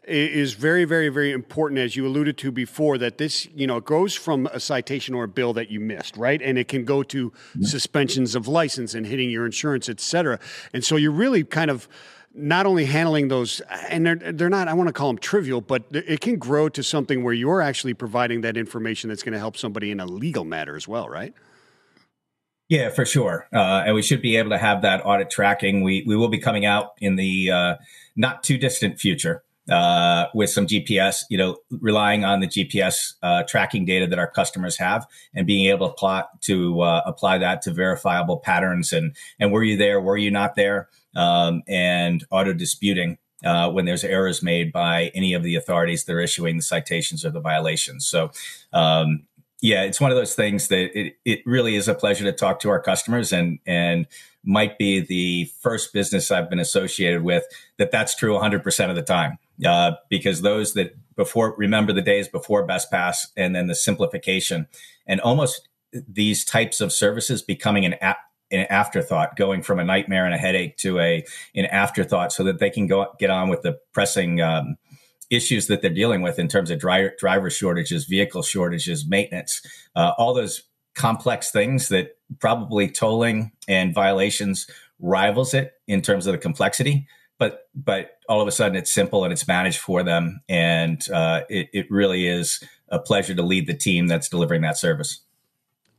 [0.07, 4.15] is very, very, very important, as you alluded to before, that this, you know, goes
[4.15, 6.43] from a citation or a bill that you missed, right?
[6.43, 7.69] And it can go to yeah.
[7.69, 10.39] suspensions of license and hitting your insurance, et cetera.
[10.73, 11.89] And so you're really kind of
[12.35, 15.85] not only handling those, and they're, they're not, I want to call them trivial, but
[15.93, 19.57] it can grow to something where you're actually providing that information that's going to help
[19.57, 21.33] somebody in a legal matter as well, right?
[22.69, 23.47] Yeah, for sure.
[23.53, 25.85] Uh, and we should be able to have that audit tracking.
[25.85, 27.75] We, we will be coming out in the uh,
[28.17, 33.43] not too distant future uh, with some GPS, you know, relying on the GPS uh,
[33.45, 37.63] tracking data that our customers have and being able to plot to uh, apply that
[37.63, 42.53] to verifiable patterns and and were you there, were you not there, um, and auto
[42.53, 43.19] disputing.
[43.45, 47.27] Uh, when there's errors made by any of the authorities that are issuing the citations
[47.27, 48.07] or the violations.
[48.07, 48.31] So,
[48.73, 49.27] um,
[49.61, 52.61] yeah, it's one of those things that it, it really is a pleasure to talk
[52.61, 54.07] to our customers and and
[54.45, 57.45] might be the first business I've been associated with
[57.79, 62.29] that that's true 100% of the time uh, because those that before remember the days
[62.29, 64.67] before Best Pass and then the simplification
[65.07, 65.69] and almost
[66.09, 68.19] these types of services becoming an app
[68.51, 72.59] an afterthought, going from a nightmare and a headache to a an afterthought, so that
[72.59, 74.77] they can go get on with the pressing um,
[75.31, 79.63] issues that they're dealing with in terms of driver driver shortages, vehicle shortages, maintenance,
[79.97, 80.63] uh, all those
[80.95, 84.67] complex things that probably tolling and violations
[85.01, 87.07] rivals it in terms of the complexity.
[87.39, 91.43] But but all of a sudden it's simple and it's managed for them, and uh,
[91.49, 95.21] it, it really is a pleasure to lead the team that's delivering that service.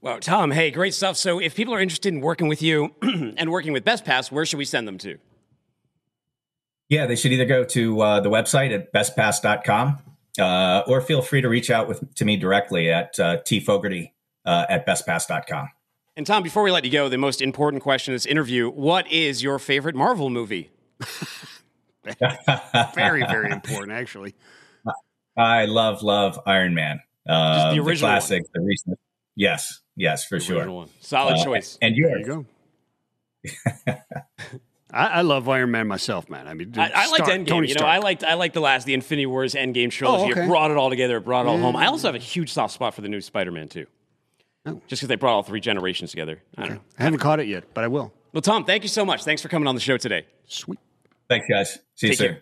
[0.01, 1.17] Well, Tom, hey, great stuff.
[1.17, 4.59] So, if people are interested in working with you and working with BestPass, where should
[4.59, 5.17] we send them to?
[6.89, 9.99] Yeah, they should either go to uh, the website at bestpass.com
[10.39, 14.11] uh, or feel free to reach out with, to me directly at uh, tfogarty
[14.45, 15.69] uh, at bestpass.com.
[16.15, 19.11] And Tom, before we let you go, the most important question in this interview what
[19.11, 20.69] is your favorite Marvel movie?
[22.95, 24.35] very, very important, actually.
[25.37, 27.01] I love, love Iron Man.
[27.27, 28.49] Uh, the original the classic, one.
[28.53, 28.99] the recent.
[29.35, 30.69] Yes, yes, for sure.
[30.71, 30.89] One.
[31.01, 31.77] Solid uh, choice.
[31.81, 32.11] And yours.
[32.11, 32.45] There you go.
[34.91, 36.47] I, I, love Iron Man myself, man.
[36.47, 37.47] I mean, I, I liked Endgame.
[37.47, 40.23] Tony you know, I liked I liked the last the Infinity Wars Endgame trilogy.
[40.23, 40.43] Oh, okay.
[40.43, 41.17] It brought it all together.
[41.17, 41.63] It brought it all yeah.
[41.63, 41.75] home.
[41.75, 43.87] I also have a huge soft spot for the new Spider Man too.
[44.65, 44.81] Oh.
[44.87, 46.41] Just because they brought all three generations together.
[46.57, 46.81] I don't know.
[46.97, 48.13] I haven't caught it yet, but I will.
[48.31, 49.23] Well, Tom, thank you so much.
[49.23, 50.25] Thanks for coming on the show today.
[50.47, 50.79] Sweet.
[51.29, 51.79] Thanks, guys.
[51.95, 52.27] See Take you soon.
[52.33, 52.41] Care.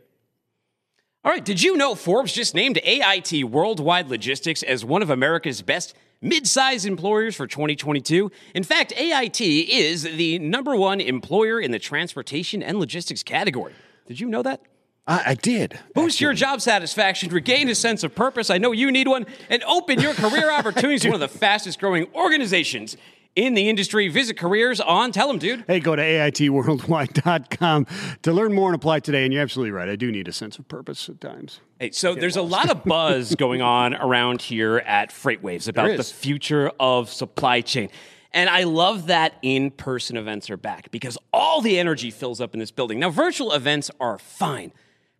[1.26, 1.44] All right.
[1.44, 6.86] Did you know Forbes just named AIT Worldwide Logistics as one of America's best mid-sized
[6.86, 8.30] employers for 2022?
[8.54, 13.74] In fact, AIT is the number one employer in the transportation and logistics category.
[14.08, 14.62] Did you know that?
[15.08, 15.80] I, I did.
[15.94, 16.26] Boost actually.
[16.26, 18.50] your job satisfaction, regain a sense of purpose.
[18.50, 21.80] I know you need one, and open your career opportunities to one of the fastest
[21.80, 22.98] growing organizations
[23.36, 24.08] in the industry.
[24.08, 25.12] Visit careers on.
[25.12, 25.64] Tell them, dude.
[25.68, 27.88] Hey, go to AITworldwide.com
[28.22, 29.24] to learn more and apply today.
[29.24, 29.90] And you're absolutely right.
[29.90, 31.60] I do need a sense of purpose at times.
[31.80, 32.48] Hey, so Get there's lost.
[32.48, 37.62] a lot of buzz going on around here at FreightWaves about the future of supply
[37.62, 37.90] chain.
[38.32, 42.54] And I love that in person events are back because all the energy fills up
[42.54, 43.00] in this building.
[43.00, 44.74] Now, virtual events are fine,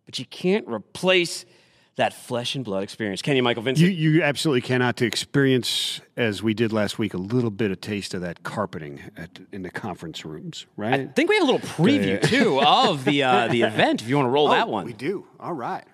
[0.04, 1.44] but you can't replace
[1.96, 3.22] that flesh and blood experience.
[3.22, 3.88] Can you, Michael Vincent?
[3.88, 7.80] You, you absolutely cannot to experience, as we did last week, a little bit of
[7.80, 11.00] taste of that carpeting at, in the conference rooms, right?
[11.00, 14.16] I think we have a little preview, too, of the, uh, the event, if you
[14.16, 14.86] want to roll oh, that one.
[14.86, 15.26] We do.
[15.38, 15.84] All right.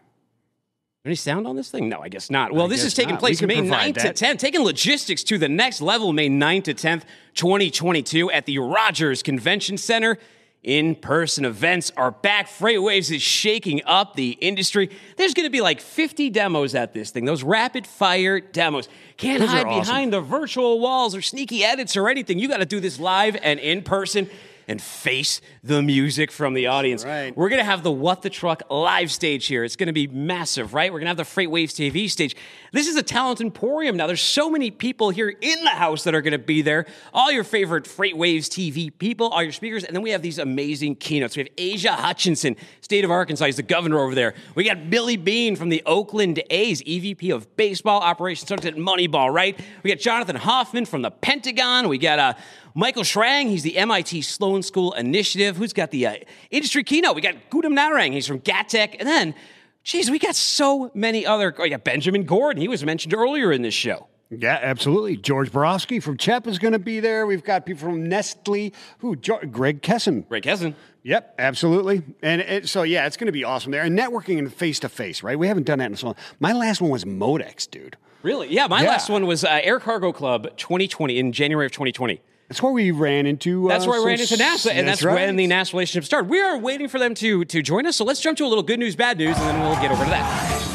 [1.05, 1.89] Any sound on this thing?
[1.89, 2.53] No, I guess not.
[2.53, 3.21] Well, I this is taking not.
[3.21, 4.17] place May 9th that.
[4.17, 8.59] to 10th, taking logistics to the next level May 9th to 10th, 2022 at the
[8.59, 10.19] Rogers Convention Center
[10.63, 12.49] in person events are back.
[12.49, 14.91] FreightWaves is shaking up the industry.
[15.17, 18.89] There's going to be like 50 demos at this thing, those rapid fire demos.
[19.17, 19.81] Can't Those hide awesome.
[19.81, 22.39] behind the virtual walls or sneaky edits or anything.
[22.39, 24.29] You got to do this live and in person
[24.71, 27.05] and face the music from the audience.
[27.05, 27.37] Right.
[27.37, 29.65] We're going to have the What the Truck live stage here.
[29.65, 30.93] It's going to be massive, right?
[30.93, 32.37] We're going to have the FreightWaves TV stage.
[32.73, 34.07] This is a talent emporium now.
[34.07, 36.87] There's so many people here in the house that are going to be there.
[37.13, 40.95] All your favorite FreightWaves TV people, all your speakers, and then we have these amazing
[40.95, 41.37] keynotes.
[41.37, 44.35] We have Asa Hutchinson, state of Arkansas, he's the governor over there.
[44.55, 49.35] We got Billy Beane from the Oakland A's, EVP of Baseball Operations, starts at Moneyball,
[49.35, 49.59] right?
[49.83, 51.89] We got Jonathan Hoffman from the Pentagon.
[51.89, 52.35] We got uh,
[52.75, 55.57] Michael Schrage, he's the MIT Sloan School Initiative.
[55.57, 56.17] Who's got the uh,
[56.51, 57.15] industry keynote?
[57.15, 58.97] We got Gautam Narang, he's from Gatik.
[58.99, 59.35] And then,
[59.83, 61.55] geez, we got so many other.
[61.59, 64.07] Oh, yeah, Benjamin Gordon, he was mentioned earlier in this show.
[64.31, 65.17] Yeah, absolutely.
[65.17, 67.27] George Borowski from CHEP is going to be there.
[67.27, 68.73] We've got people from Nestle.
[68.99, 69.17] Who?
[69.17, 70.29] Greg Kesson.
[70.29, 70.75] Greg Kesson.
[71.03, 72.03] Yep, absolutely.
[72.23, 73.83] And it, so, yeah, it's going to be awesome there.
[73.83, 75.37] And networking and face to face, right?
[75.37, 76.17] We haven't done that in so long.
[76.39, 77.97] My last one was Modex, dude.
[78.23, 78.53] Really?
[78.55, 78.91] Yeah, my yeah.
[78.91, 82.21] last one was uh, Air Cargo Club 2020 in January of 2020.
[82.51, 83.69] That's where we ran into.
[83.69, 85.15] That's uh, where I ran into NASA, and that's, that's right.
[85.15, 86.29] when the NASA relationship started.
[86.29, 87.95] We are waiting for them to to join us.
[87.95, 90.03] So let's jump to a little good news, bad news, and then we'll get over
[90.03, 90.67] to that.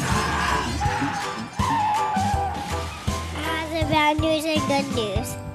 [3.74, 5.45] the bad news and good news.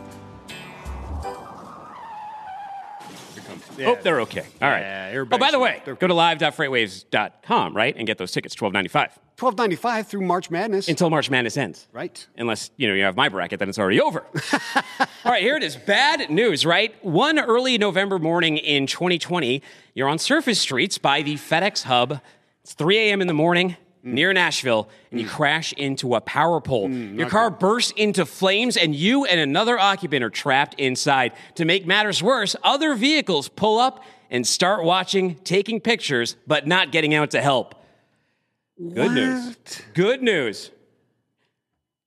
[3.82, 3.90] Yeah.
[3.90, 4.46] Oh, they're okay.
[4.62, 4.82] All right.
[4.82, 8.90] Yeah, oh, by the way, go to live.freightwaves.com, right, and get those tickets, twelve ninety
[8.90, 9.18] five.
[9.38, 10.88] Twelve ninety five through March Madness.
[10.88, 11.88] Until March Madness ends.
[11.92, 12.28] Right.
[12.38, 14.24] Unless, you know, you have my bracket, then it's already over.
[15.26, 15.76] All right, here it is.
[15.76, 16.94] Bad news, right?
[17.04, 19.64] One early November morning in 2020,
[19.96, 22.22] you're on surface streets by the FedEx hub.
[22.64, 23.22] It's 3 a.m.
[23.22, 23.78] in the morning.
[24.06, 24.14] Mm.
[24.14, 25.30] Near Nashville, and you mm.
[25.30, 26.90] crash into a power pole.
[26.90, 31.34] Mm, Your car bursts into flames, and you and another occupant are trapped inside.
[31.56, 36.92] To make matters worse, other vehicles pull up and start watching, taking pictures, but not
[36.92, 37.76] getting out to help.
[38.80, 39.58] Good news.
[39.94, 40.72] Good news.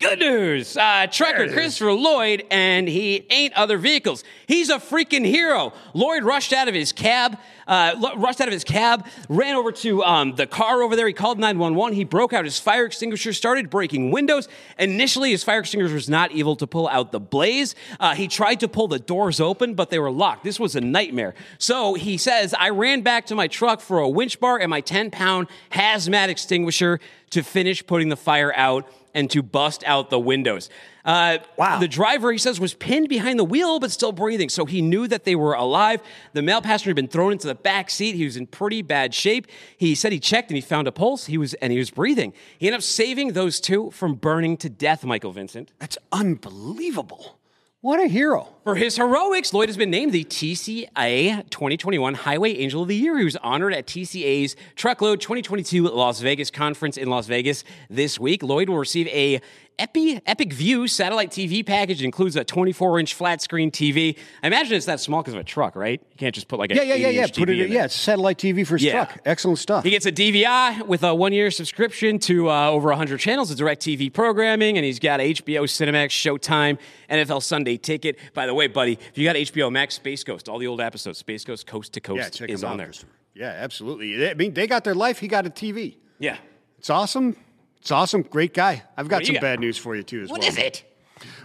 [0.00, 0.76] Good news.
[0.76, 4.24] Uh, trucker Christopher Lloyd, and he ain't other vehicles.
[4.46, 5.72] He's a freaking hero.
[5.94, 9.72] Lloyd rushed out of his cab, uh, l- rushed out of his cab, ran over
[9.72, 11.06] to um, the car over there.
[11.06, 11.96] He called 911.
[11.96, 14.48] He broke out his fire extinguisher, started breaking windows.
[14.78, 17.74] Initially, his fire extinguisher was not able to pull out the blaze.
[17.98, 20.44] Uh, he tried to pull the doors open, but they were locked.
[20.44, 21.34] This was a nightmare.
[21.58, 24.82] So he says, I ran back to my truck for a winch bar and my
[24.82, 26.98] 10 pound hazmat extinguisher
[27.30, 30.68] to finish putting the fire out and to bust out the windows.
[31.04, 31.78] Uh, wow.
[31.78, 35.06] The driver, he says, was pinned behind the wheel but still breathing, so he knew
[35.08, 36.00] that they were alive.
[36.32, 38.14] The male passenger had been thrown into the back seat.
[38.14, 39.46] He was in pretty bad shape.
[39.76, 41.26] He said he checked and he found a pulse.
[41.26, 42.32] He was and he was breathing.
[42.58, 45.04] He ended up saving those two from burning to death.
[45.04, 45.72] Michael Vincent.
[45.78, 47.38] That's unbelievable.
[47.84, 48.48] What a hero.
[48.62, 53.18] For his heroics, Lloyd has been named the TCA 2021 Highway Angel of the Year.
[53.18, 58.42] He was honored at TCA's Truckload 2022 Las Vegas conference in Las Vegas this week.
[58.42, 59.38] Lloyd will receive a
[59.78, 62.00] Epi, EpicVue satellite TV package.
[62.00, 64.16] It includes a 24 inch flat screen TV.
[64.42, 66.00] I imagine it's that small because of a truck, right?
[66.12, 67.26] You can't just put like a Yeah, yeah, yeah, yeah.
[67.26, 67.66] Put TV it.
[67.66, 67.72] in.
[67.72, 68.92] Yeah, it's satellite TV for his Yeah.
[69.04, 69.18] truck.
[69.24, 69.82] Excellent stuff.
[69.82, 73.58] He gets a DVI with a one year subscription to uh, over 100 channels of
[73.58, 76.78] DIRECTV programming, and he's got HBO, Cinemax, Showtime,
[77.10, 78.16] NFL Sunday Ticket.
[78.32, 81.18] By the way, buddy, if you got HBO Max, Space Ghost, all the old episodes,
[81.18, 82.92] Space Ghost Coast to yeah, Coast check is on there.
[83.34, 84.14] Yeah, absolutely.
[84.16, 85.18] They- I mean, they got their life.
[85.18, 85.96] He got a TV.
[86.20, 86.36] Yeah.
[86.78, 87.36] It's awesome.
[87.84, 88.22] It's awesome.
[88.22, 88.82] Great guy.
[88.96, 89.42] I've got some got?
[89.42, 90.22] bad news for you too.
[90.22, 90.48] As What well.
[90.48, 90.84] is it?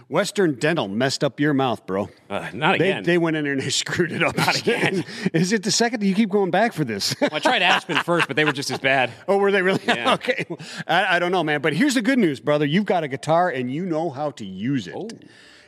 [0.08, 2.08] Western Dental messed up your mouth, bro.
[2.30, 3.02] Uh, not They, again.
[3.02, 4.34] they went in there and they screwed it up.
[4.38, 5.04] Not again.
[5.34, 6.02] is it the second?
[6.02, 7.14] You keep going back for this.
[7.20, 9.12] Well, I tried Aspen first, but they were just as bad.
[9.28, 9.82] Oh, were they really?
[9.86, 10.14] Yeah.
[10.14, 10.46] okay.
[10.86, 11.60] I, I don't know, man.
[11.60, 12.64] But here's the good news, brother.
[12.64, 14.94] You've got a guitar and you know how to use it.
[14.96, 15.10] Oh.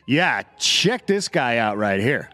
[0.07, 2.31] Yeah, check this guy out right here.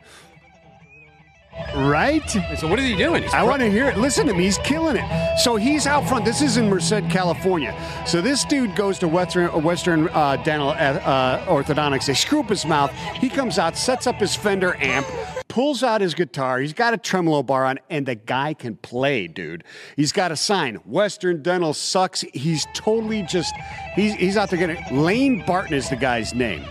[1.74, 2.22] Right?
[2.56, 3.22] So what is he doing?
[3.22, 3.98] He's I want to hear it.
[3.98, 4.44] Listen to me.
[4.44, 5.38] He's killing it.
[5.38, 6.24] So he's out front.
[6.24, 7.74] This is in Merced, California.
[8.06, 12.06] So this dude goes to Western Western uh, Dental uh, Orthodontics.
[12.06, 12.92] They screw up his mouth.
[13.16, 15.06] He comes out, sets up his Fender amp,
[15.48, 16.58] pulls out his guitar.
[16.58, 19.64] He's got a tremolo bar on, and the guy can play, dude.
[19.96, 20.76] He's got a sign.
[20.84, 22.22] Western Dental sucks.
[22.32, 23.54] He's totally just.
[23.94, 24.82] He's he's out there getting.
[24.90, 26.64] Lane Barton is the guy's name.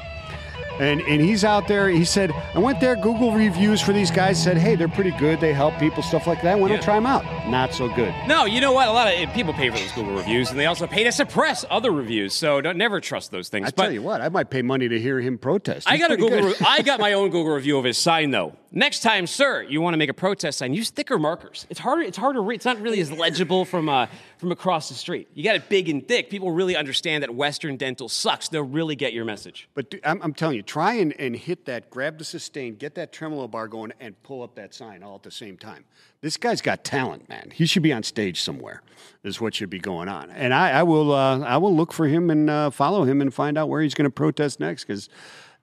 [0.80, 1.90] And, and he's out there.
[1.90, 5.40] He said, I went there, Google reviews for these guys said, hey, they're pretty good.
[5.40, 6.52] They help people, stuff like that.
[6.54, 6.78] I want Yeah.
[6.80, 7.24] to try them out.
[7.50, 8.14] Not so good.
[8.28, 8.88] No, you know what?
[8.88, 11.66] A lot of people pay for those Google reviews, and they also pay to suppress
[11.70, 12.34] other reviews.
[12.34, 13.68] So don't never trust those things.
[13.68, 15.90] I But tell you what, I might pay money to hear him protest.
[15.90, 16.42] I got a Google.
[16.42, 18.54] Re- I got my own Google review of his sign though.
[18.72, 21.66] Next time, sir, you want to make a protest sign, use thicker markers.
[21.70, 22.02] It's harder.
[22.04, 22.56] It's harder to read.
[22.56, 24.08] It's not really as legible from uh,
[24.38, 25.28] from across the street.
[25.34, 26.30] You got it big and thick.
[26.30, 28.50] People really understand that Western Dental sucks.
[28.50, 29.68] They'll really get your message.
[29.74, 33.12] But I'm, I'm telling you, try and, and hit that, grab the sustain, get that
[33.12, 35.86] tremolo bar going, and pull up that sign all at the same time.
[36.22, 37.52] This guy's got talent, man.
[37.54, 38.82] He should be on stage somewhere.
[39.24, 40.32] Is what should be going on.
[40.32, 43.34] And I, I will uh, I will look for him and uh, follow him and
[43.34, 45.10] find out where he's going to protest next because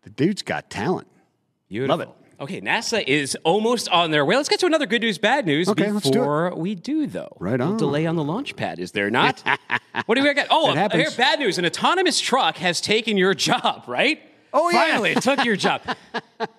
[0.02, 1.08] the dude's got talent.
[1.68, 1.96] Beautiful.
[1.98, 2.23] Love it.
[2.40, 4.36] Okay, NASA is almost on their way.
[4.36, 7.36] Let's get to another good news, bad news Okay, let's do before we do, though.
[7.38, 7.76] Right A on.
[7.76, 9.42] delay on the launch pad, is there not?
[10.06, 10.48] what do we got?
[10.50, 11.58] Oh, here, bad news.
[11.58, 14.20] An autonomous truck has taken your job, right?
[14.52, 14.80] Oh, yeah.
[14.80, 15.82] Finally, it took your job.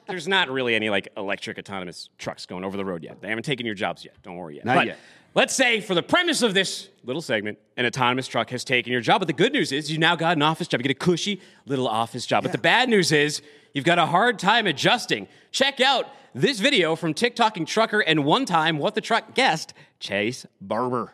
[0.07, 3.21] There's not really any like electric autonomous trucks going over the road yet.
[3.21, 4.15] They haven't taken your jobs yet.
[4.21, 4.65] Don't worry yet.
[4.65, 4.97] Not But yet.
[5.34, 9.01] Let's say, for the premise of this little segment, an autonomous truck has taken your
[9.01, 9.19] job.
[9.19, 10.80] But the good news is you now got an office job.
[10.80, 12.43] You get a cushy little office job.
[12.43, 13.41] But the bad news is
[13.76, 15.28] you've got a hard time adjusting.
[15.51, 20.47] Check out this video from TikToking trucker and one time what the truck guest, Chase
[20.59, 21.13] Barber.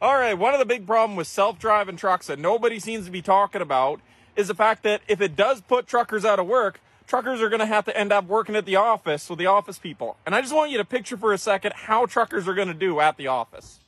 [0.00, 3.20] All right, one of the big problems with self-driving trucks that nobody seems to be
[3.20, 4.00] talking about
[4.34, 7.60] is the fact that if it does put truckers out of work, truckers are going
[7.60, 10.16] to have to end up working at the office with the office people.
[10.24, 12.74] And I just want you to picture for a second how truckers are going to
[12.74, 13.80] do at the office.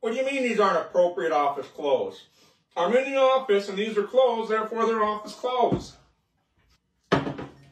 [0.00, 2.24] What do you mean these aren't appropriate office clothes?
[2.76, 5.96] I'm in the office and these are clothes, therefore they're office clothes.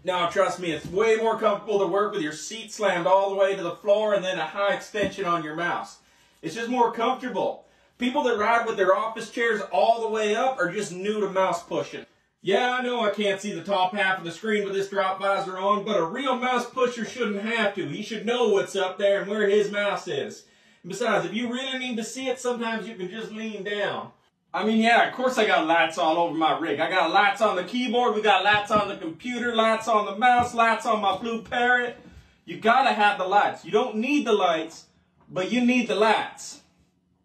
[0.05, 3.37] Now, trust me, it's way more comfortable to work with your seat slammed all the
[3.37, 5.99] way to the floor and then a high extension on your mouse.
[6.41, 7.65] It's just more comfortable.
[7.99, 11.29] People that ride with their office chairs all the way up are just new to
[11.29, 12.07] mouse pushing.
[12.41, 15.19] Yeah, I know I can't see the top half of the screen with this drop
[15.19, 17.89] visor on, but a real mouse pusher shouldn't have to.
[17.89, 20.45] He should know what's up there and where his mouse is.
[20.85, 24.13] And besides, if you really need to see it, sometimes you can just lean down.
[24.59, 26.81] I mean, yeah, of course I got lights all over my rig.
[26.81, 30.17] I got lights on the keyboard, we got lights on the computer, lights on the
[30.17, 31.97] mouse, lights on my blue parrot.
[32.45, 33.65] You gotta have the lights.
[33.65, 34.87] You don't need the lights,
[35.31, 36.63] but you need the lights.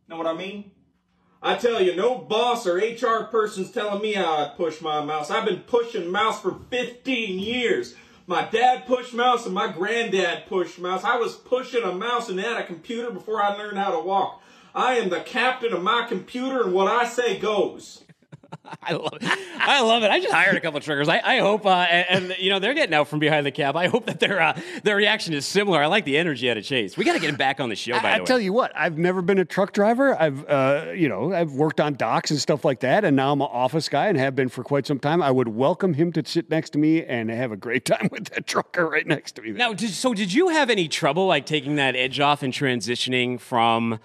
[0.08, 0.70] Know what I mean?
[1.42, 5.32] I tell you, no boss or HR person's telling me how I push my mouse.
[5.32, 7.96] I've been pushing mouse for 15 years.
[8.28, 11.04] My dad pushed mouse and my granddad pushed mouse.
[11.04, 14.43] I was pushing a mouse and had a computer before I learned how to walk.
[14.76, 18.04] I am the captain of my computer and what I say goes.
[18.84, 19.40] I love it.
[19.58, 20.12] I love it.
[20.12, 21.10] I just hired a couple of truckers.
[21.10, 23.76] I, I hope, uh, and, and, you know, they're getting out from behind the cab.
[23.76, 25.82] I hope that their uh, their reaction is similar.
[25.82, 26.96] I like the energy out of Chase.
[26.98, 27.94] We got to get him back on the show.
[27.94, 30.20] By I, the way, tell you what, I've never been a truck driver.
[30.20, 33.42] I've, uh, you know, I've worked on docks and stuff like that, and now I'm
[33.42, 35.22] an office guy and have been for quite some time.
[35.22, 38.26] I would welcome him to sit next to me and have a great time with
[38.30, 39.52] that trucker right next to me.
[39.52, 43.40] Now, did, so did you have any trouble like taking that edge off and transitioning
[43.40, 44.00] from?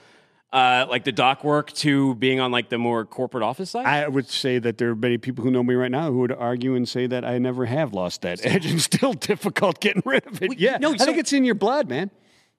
[0.52, 3.86] Uh, like the dock work to being on like the more corporate office side?
[3.86, 6.32] I would say that there are many people who know me right now who would
[6.32, 10.26] argue and say that I never have lost that edge and still difficult getting rid
[10.26, 10.58] of it.
[10.58, 12.10] yeah, no, I think it's in your blood, man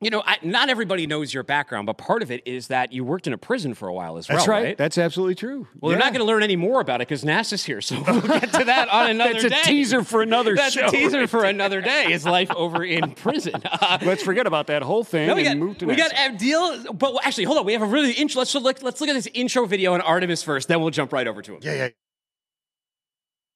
[0.01, 3.03] you know, I, not everybody knows your background, but part of it is that you
[3.03, 4.55] worked in a prison for a while as That's well.
[4.55, 4.63] right.
[4.67, 4.77] right?
[4.77, 5.67] That's absolutely true.
[5.79, 5.97] Well, yeah.
[5.97, 8.53] they're not going to learn any more about it because NASA's here, so we'll get
[8.53, 9.49] to that on another That's day.
[9.49, 10.81] That's a teaser for another That's show.
[10.81, 12.13] That's a teaser for another day.
[12.13, 13.61] Is life over in prison?
[13.65, 15.97] Uh, let's forget about that whole thing no, we and got, move to We NASA.
[15.97, 17.65] got a deal, but actually, hold on.
[17.65, 18.39] We have a really intro.
[18.39, 18.81] Let's look.
[18.81, 20.69] Let's look at this intro video on Artemis first.
[20.69, 21.59] Then we'll jump right over to him.
[21.61, 21.89] Yeah, yeah.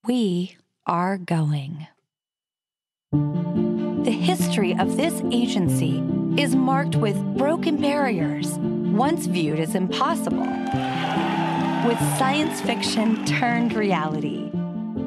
[0.06, 1.88] We are going.
[4.04, 6.04] The history of this agency
[6.38, 10.46] is marked with broken barriers, once viewed as impossible,
[11.88, 14.50] with science fiction turned reality,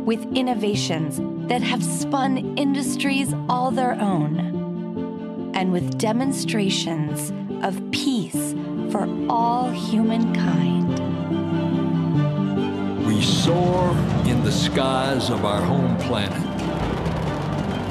[0.07, 7.31] with innovations that have spun industries all their own, and with demonstrations
[7.63, 8.55] of peace
[8.91, 10.89] for all humankind.
[13.07, 13.91] We soar
[14.25, 16.56] in the skies of our home planet.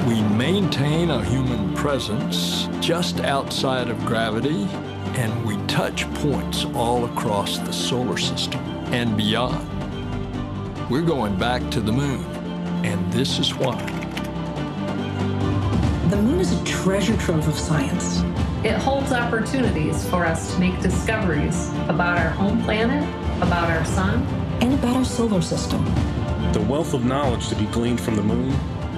[0.06, 4.68] We maintain a human presence just outside of gravity,
[5.16, 8.62] and we touch points all across the solar system
[8.94, 9.68] and beyond.
[10.92, 12.24] We're going back to the moon,
[12.86, 13.82] and this is why.
[16.12, 18.22] The moon is a treasure trove of science.
[18.64, 23.04] It holds opportunities for us to make discoveries about our home planet,
[23.42, 24.22] about our sun,
[24.62, 25.84] and about our solar system.
[26.54, 28.56] The wealth of knowledge to be gleaned from the moon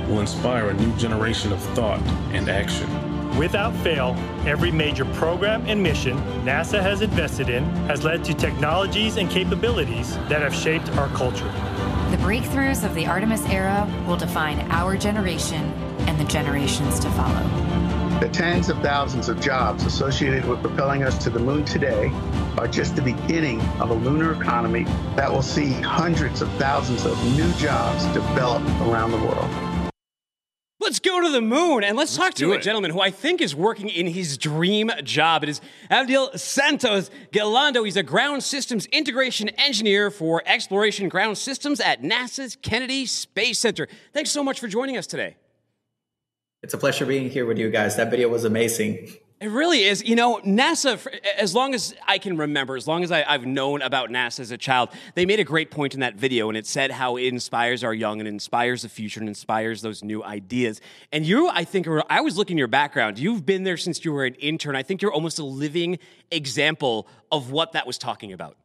[0.07, 1.99] will inspire a new generation of thought
[2.31, 2.87] and action.
[3.37, 4.15] Without fail,
[4.47, 10.17] every major program and mission NASA has invested in has led to technologies and capabilities
[10.29, 11.51] that have shaped our culture.
[12.09, 15.71] The breakthroughs of the Artemis era will define our generation
[16.07, 17.43] and the generations to follow.
[18.19, 22.11] The tens of thousands of jobs associated with propelling us to the moon today
[22.57, 24.85] are just the beginning of a lunar economy
[25.15, 29.66] that will see hundreds of thousands of new jobs develop around the world.
[30.87, 32.59] Let's go to the moon and let's, let's talk to it.
[32.59, 35.43] a gentleman who I think is working in his dream job.
[35.43, 35.59] It is
[35.91, 37.83] Abdiel Santos Galindo.
[37.83, 43.89] He's a ground systems integration engineer for exploration ground systems at NASA's Kennedy Space Center.
[44.13, 45.35] Thanks so much for joining us today.
[46.63, 47.97] It's a pleasure being here with you guys.
[47.97, 49.09] That video was amazing.
[49.39, 50.03] It really is.
[50.03, 51.05] You know, NASA,
[51.37, 54.49] as long as I can remember, as long as I, have known about NASA as
[54.49, 57.25] a child, they made a great point in that video, and it said how it
[57.25, 60.81] inspires our young and inspires the future and inspires those new ideas.
[61.11, 63.19] And you, I think, I was looking at your background.
[63.19, 64.75] You've been there since you were an intern.
[64.75, 65.99] I think you're almost a living
[66.31, 68.57] example of what that was talking about.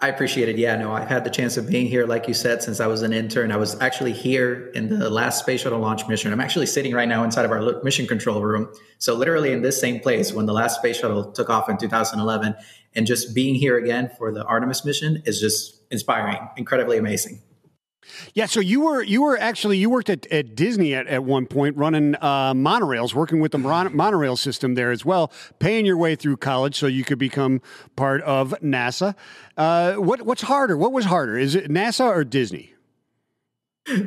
[0.00, 0.56] I appreciate it.
[0.56, 3.02] Yeah, no, I've had the chance of being here, like you said, since I was
[3.02, 3.50] an intern.
[3.50, 6.32] I was actually here in the last space shuttle launch mission.
[6.32, 8.72] I'm actually sitting right now inside of our mission control room.
[8.98, 12.54] So, literally in this same place when the last space shuttle took off in 2011.
[12.94, 17.42] And just being here again for the Artemis mission is just inspiring, incredibly amazing.
[18.34, 21.46] Yeah, so you were you were actually you worked at, at Disney at, at one
[21.46, 25.96] point running uh, monorails, working with the mon- monorail system there as well, paying your
[25.96, 27.60] way through college so you could become
[27.96, 29.14] part of NASA.
[29.56, 30.76] Uh, what what's harder?
[30.76, 31.38] What was harder?
[31.38, 32.74] Is it NASA or Disney?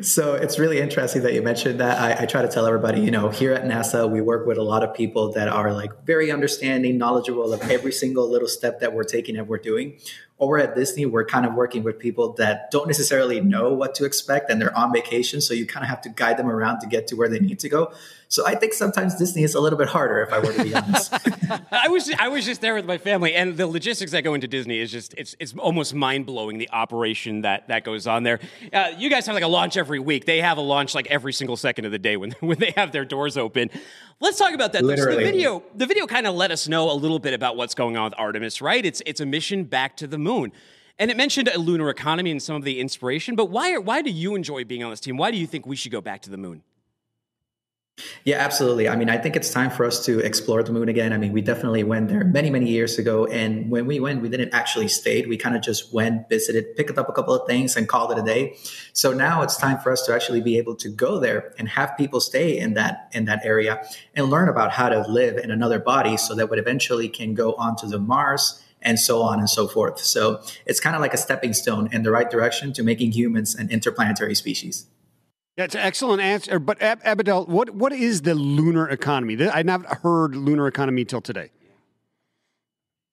[0.02, 2.00] So it's really interesting that you mentioned that.
[2.00, 4.64] I, I, try to tell everybody, you know, here at NASA, we work with a
[4.64, 8.94] lot of people that are like very understanding, knowledgeable of every single little step that
[8.94, 9.98] we're taking and we're doing.
[10.40, 14.06] Over at Disney, we're kind of working with people that don't necessarily know what to
[14.06, 15.42] expect and they're on vacation.
[15.42, 17.60] So you kind of have to guide them around to get to where they need
[17.60, 17.92] to go.
[18.32, 20.74] So I think sometimes Disney is a little bit harder, if I were to be
[20.74, 21.14] honest.
[21.70, 24.48] I was I was just there with my family, and the logistics that go into
[24.48, 28.40] Disney is just it's it's almost mind blowing the operation that that goes on there.
[28.72, 30.24] Uh, you guys have like a launch every week.
[30.24, 32.94] They have a launch like every single second of the day when when they have
[32.94, 33.70] their doors open.
[34.22, 34.86] Let's talk about that.
[34.86, 35.12] Literally.
[35.12, 37.76] So the video the video kind of let us know a little bit about what's
[37.76, 38.86] going on with Artemis, right?
[38.86, 40.54] It's it's a mission back to the moon.
[40.98, 44.10] And it mentioned a lunar economy and some of the inspiration, but why why do
[44.10, 45.18] you enjoy being on this team?
[45.18, 46.64] Why do you think we should go back to the moon?
[48.24, 48.88] Yeah, absolutely.
[48.88, 51.12] I mean, I think it's time for us to explore the moon again.
[51.12, 53.26] I mean, we definitely went there many, many years ago.
[53.26, 55.26] And when we went, we didn't actually stay.
[55.26, 58.20] We kind of just went, visited, picked up a couple of things and called it
[58.20, 58.56] a day.
[58.94, 61.98] So now it's time for us to actually be able to go there and have
[61.98, 63.84] people stay in that in that area
[64.16, 67.54] and learn about how to live in another body so that we eventually can go
[67.54, 70.00] onto the Mars and so on and so forth.
[70.00, 73.56] So it's kind of like a stepping stone in the right direction to making humans
[73.56, 74.86] an interplanetary species.
[75.58, 76.60] That's an excellent answer.
[76.60, 79.42] But Ab- Abidel, what what is the lunar economy?
[79.48, 81.52] I've not heard lunar economy till today.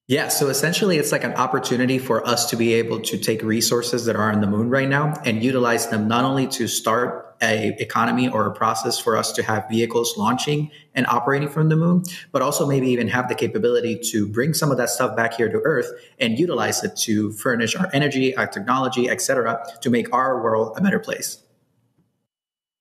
[0.07, 4.07] Yeah, so essentially it's like an opportunity for us to be able to take resources
[4.07, 7.77] that are on the moon right now and utilize them not only to start a
[7.79, 12.05] economy or a process for us to have vehicles launching and operating from the moon,
[12.33, 15.51] but also maybe even have the capability to bring some of that stuff back here
[15.51, 20.43] to Earth and utilize it to furnish our energy, our technology, etc., to make our
[20.43, 21.43] world a better place.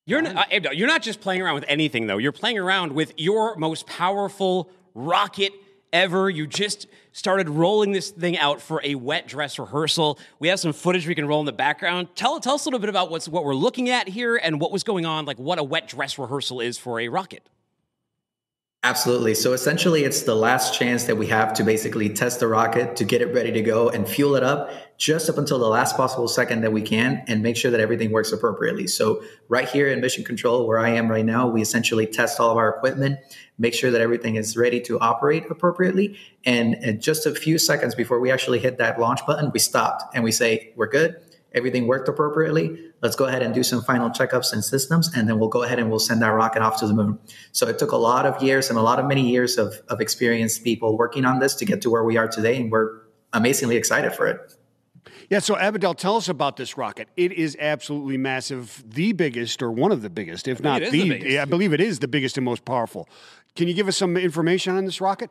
[0.08, 2.18] You're not, uh, you're not just playing around with anything, though.
[2.18, 5.52] You're playing around with your most powerful rocket
[5.92, 6.30] ever.
[6.30, 10.18] You just started rolling this thing out for a wet dress rehearsal.
[10.40, 12.08] We have some footage we can roll in the background.
[12.16, 14.72] Tell, tell us a little bit about what's, what we're looking at here and what
[14.72, 17.46] was going on, like what a wet dress rehearsal is for a rocket.
[18.88, 19.36] Absolutely.
[19.36, 23.04] So essentially, it's the last chance that we have to basically test the rocket to
[23.04, 26.30] get it ready to go and fuel it up just up until the last possible
[26.30, 28.88] second that we can and make sure that everything works appropriately.
[28.88, 32.50] So, right here in Mission Control, where I am right now, we essentially test all
[32.50, 33.20] of our equipment,
[33.58, 36.18] make sure that everything is ready to operate appropriately.
[36.46, 40.24] And just a few seconds before we actually hit that launch button, we stopped and
[40.24, 41.18] we say, We're good
[41.54, 42.92] everything worked appropriately.
[43.02, 45.80] Let's go ahead and do some final checkups and systems, and then we'll go ahead
[45.80, 47.20] and we'll send that rocket off to the moon.
[47.52, 50.02] So it took a lot of years and a lot of many years of, of
[50.02, 53.02] experienced people working on this to get to where we are today, and we're
[53.34, 54.56] amazingly excited for it.
[55.30, 57.10] Yeah, so Abidel, tell us about this rocket.
[57.18, 61.40] It is absolutely massive, the biggest or one of the biggest, if not the, the
[61.40, 63.10] I believe it is the biggest and most powerful.
[63.56, 65.30] Can you give us some information on this rocket?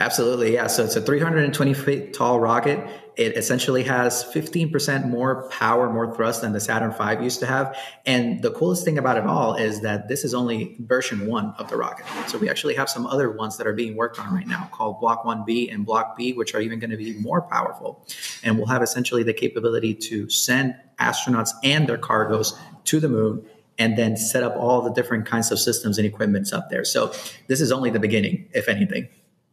[0.00, 0.66] Absolutely, yeah.
[0.66, 2.80] So it's a 320 feet tall rocket.
[3.16, 7.76] It essentially has 15% more power, more thrust than the Saturn V used to have.
[8.06, 11.68] And the coolest thing about it all is that this is only version one of
[11.68, 12.06] the rocket.
[12.28, 15.00] So we actually have some other ones that are being worked on right now called
[15.00, 18.06] Block 1B and Block B, which are even going to be more powerful.
[18.42, 23.44] And we'll have essentially the capability to send astronauts and their cargoes to the moon
[23.78, 26.84] and then set up all the different kinds of systems and equipments up there.
[26.84, 27.12] So
[27.48, 29.08] this is only the beginning, if anything.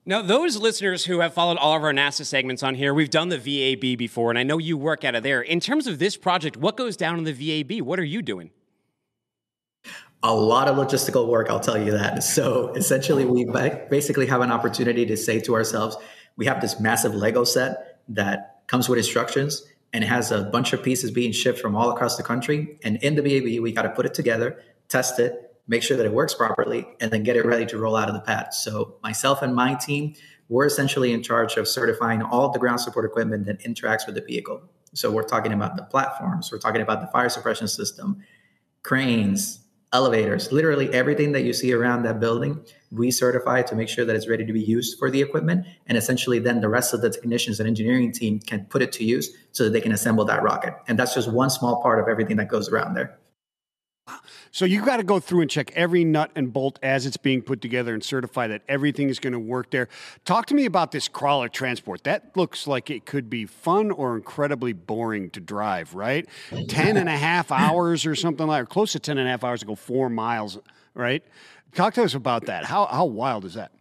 [0.09, 3.27] Now, those listeners who have followed all of our NASA segments on here, we've done
[3.27, 5.41] the VAB before, and I know you work out of there.
[5.41, 7.81] In terms of this project, what goes down in the VAB?
[7.81, 8.51] What are you doing?
[10.23, 12.23] A lot of logistical work, I'll tell you that.
[12.23, 13.43] So essentially, we
[13.89, 15.97] basically have an opportunity to say to ourselves,
[16.37, 20.71] we have this massive Lego set that comes with instructions and it has a bunch
[20.71, 22.79] of pieces being shipped from all across the country.
[22.81, 26.05] And in the VAB, we got to put it together, test it, make sure that
[26.05, 28.53] it works properly, and then get it ready to roll out of the pad.
[28.53, 30.15] So myself and my team,
[30.49, 34.21] we're essentially in charge of certifying all the ground support equipment that interacts with the
[34.21, 34.61] vehicle.
[34.93, 38.23] So we're talking about the platforms, we're talking about the fire suppression system,
[38.83, 39.59] cranes,
[39.93, 42.59] elevators, literally everything that you see around that building,
[42.91, 45.65] we certify to make sure that it's ready to be used for the equipment.
[45.87, 49.03] And essentially, then the rest of the technicians and engineering team can put it to
[49.03, 50.73] use so that they can assemble that rocket.
[50.87, 53.17] And that's just one small part of everything that goes around there.
[54.57, 57.43] So you've got to go through and check every nut and bolt as it's being
[57.43, 59.87] put together and certify that everything is going to work there.
[60.25, 62.05] Talk to me about this crawler transport.
[62.05, 66.27] That looks like it could be fun or incredibly boring to drive, right?
[66.69, 69.43] 10 and a half hours or something like, or close to 10 and a half
[69.43, 70.57] hours to go four miles,
[70.95, 71.23] right?
[71.75, 72.65] Talk to us about that.
[72.65, 73.71] How, how wild is that?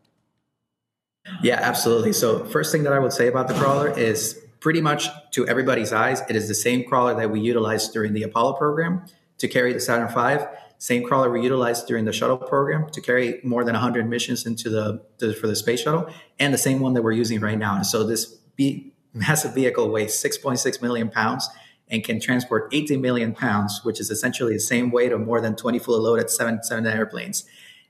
[1.43, 2.12] Yeah, absolutely.
[2.12, 5.95] So, first thing that I would say about the crawler is pretty much to everybody's
[5.95, 9.07] eyes, it is the same crawler that we utilized during the Apollo program
[9.39, 10.45] to carry the Saturn V.
[10.79, 14.68] Same crawler we utilized during the shuttle program to carry more than 100 missions into
[14.68, 16.09] the, the for the space shuttle,
[16.39, 17.77] and the same one that we're using right now.
[17.77, 21.49] And so this be, massive vehicle weighs 6.6 million pounds
[21.89, 25.57] and can transport 18 million pounds, which is essentially the same weight of more than
[25.57, 27.45] 20 full load at seven seven airplanes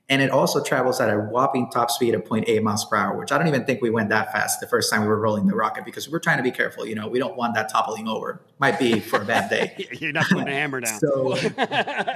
[0.09, 3.31] and it also travels at a whopping top speed of 0.8 miles per hour, which
[3.31, 5.55] I don't even think we went that fast the first time we were rolling the
[5.55, 6.85] rocket because we're trying to be careful.
[6.87, 8.41] You know, we don't want that toppling over.
[8.59, 9.87] Might be for a bad day.
[9.99, 10.97] You're not putting a hammer down.
[10.99, 11.33] so,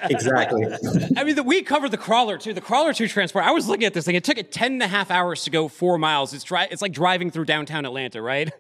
[0.10, 0.66] exactly.
[1.18, 2.54] I mean, the, we covered the crawler too.
[2.54, 3.44] The crawler two transport.
[3.44, 4.16] I was looking at this thing.
[4.16, 6.34] It took it 10 and a half hours to go four miles.
[6.34, 8.52] It's dry, It's like driving through downtown Atlanta, right?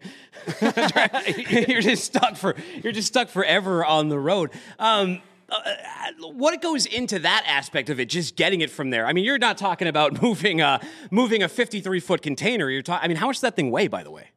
[0.62, 2.56] you're just stuck for.
[2.84, 4.52] You're just stuck forever on the road.
[4.78, 5.22] Um,
[5.52, 9.06] uh, what goes into that aspect of it, just getting it from there.
[9.06, 10.80] I mean, you're not talking about moving a
[11.12, 12.70] moving a 53 foot container.
[12.70, 13.04] You're talking.
[13.04, 14.30] I mean, how much does that thing weigh, by the way?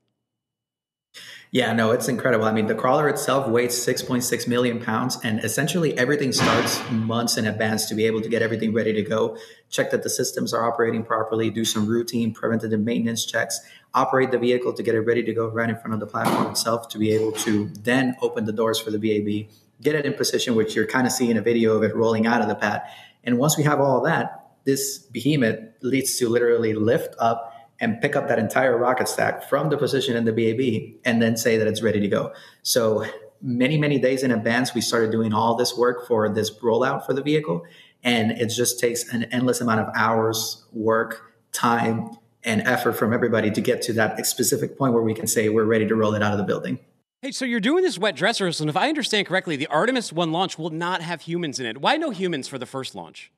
[1.54, 2.46] Yeah, no, it's incredible.
[2.46, 7.46] I mean, the crawler itself weighs 6.6 million pounds, and essentially everything starts months in
[7.46, 9.38] advance to be able to get everything ready to go.
[9.70, 13.60] Check that the systems are operating properly, do some routine preventative maintenance checks,
[13.94, 16.50] operate the vehicle to get it ready to go right in front of the platform
[16.50, 19.48] itself to be able to then open the doors for the VAB
[19.80, 22.40] get it in position, which you're kind of seeing a video of it rolling out
[22.40, 22.82] of the pad.
[23.22, 28.16] And once we have all that, this behemoth leads to literally lift up and pick
[28.16, 31.66] up that entire rocket stack from the position in the VAB and then say that
[31.66, 32.32] it's ready to go.
[32.62, 33.04] So
[33.42, 37.12] many, many days in advance, we started doing all this work for this rollout for
[37.12, 37.64] the vehicle.
[38.02, 42.10] And it just takes an endless amount of hours, work, time,
[42.42, 45.64] and effort from everybody to get to that specific point where we can say we're
[45.64, 46.78] ready to roll it out of the building.
[47.24, 50.12] Hey, so you're doing this wet dress rehearsal, and if I understand correctly, the Artemis
[50.12, 51.80] 1 launch will not have humans in it.
[51.80, 53.32] Why no humans for the first launch?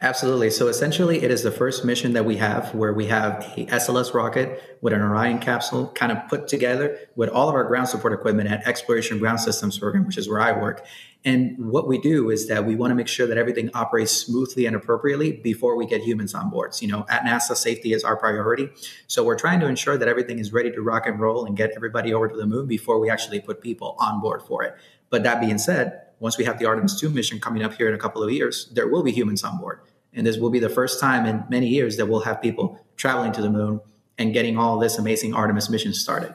[0.00, 0.50] Absolutely.
[0.50, 4.14] So essentially, it is the first mission that we have where we have a SLS
[4.14, 8.12] rocket with an Orion capsule kind of put together with all of our ground support
[8.12, 10.84] equipment at Exploration Ground Systems Program, which is where I work.
[11.26, 14.66] And what we do is that we want to make sure that everything operates smoothly
[14.66, 16.74] and appropriately before we get humans on board.
[16.74, 18.68] So, you know, at NASA, safety is our priority.
[19.06, 21.70] So we're trying to ensure that everything is ready to rock and roll and get
[21.76, 24.74] everybody over to the moon before we actually put people on board for it.
[25.08, 27.94] But that being said, once we have the Artemis 2 mission coming up here in
[27.94, 29.80] a couple of years, there will be humans on board.
[30.12, 33.32] And this will be the first time in many years that we'll have people traveling
[33.32, 33.80] to the moon
[34.18, 36.34] and getting all this amazing Artemis mission started.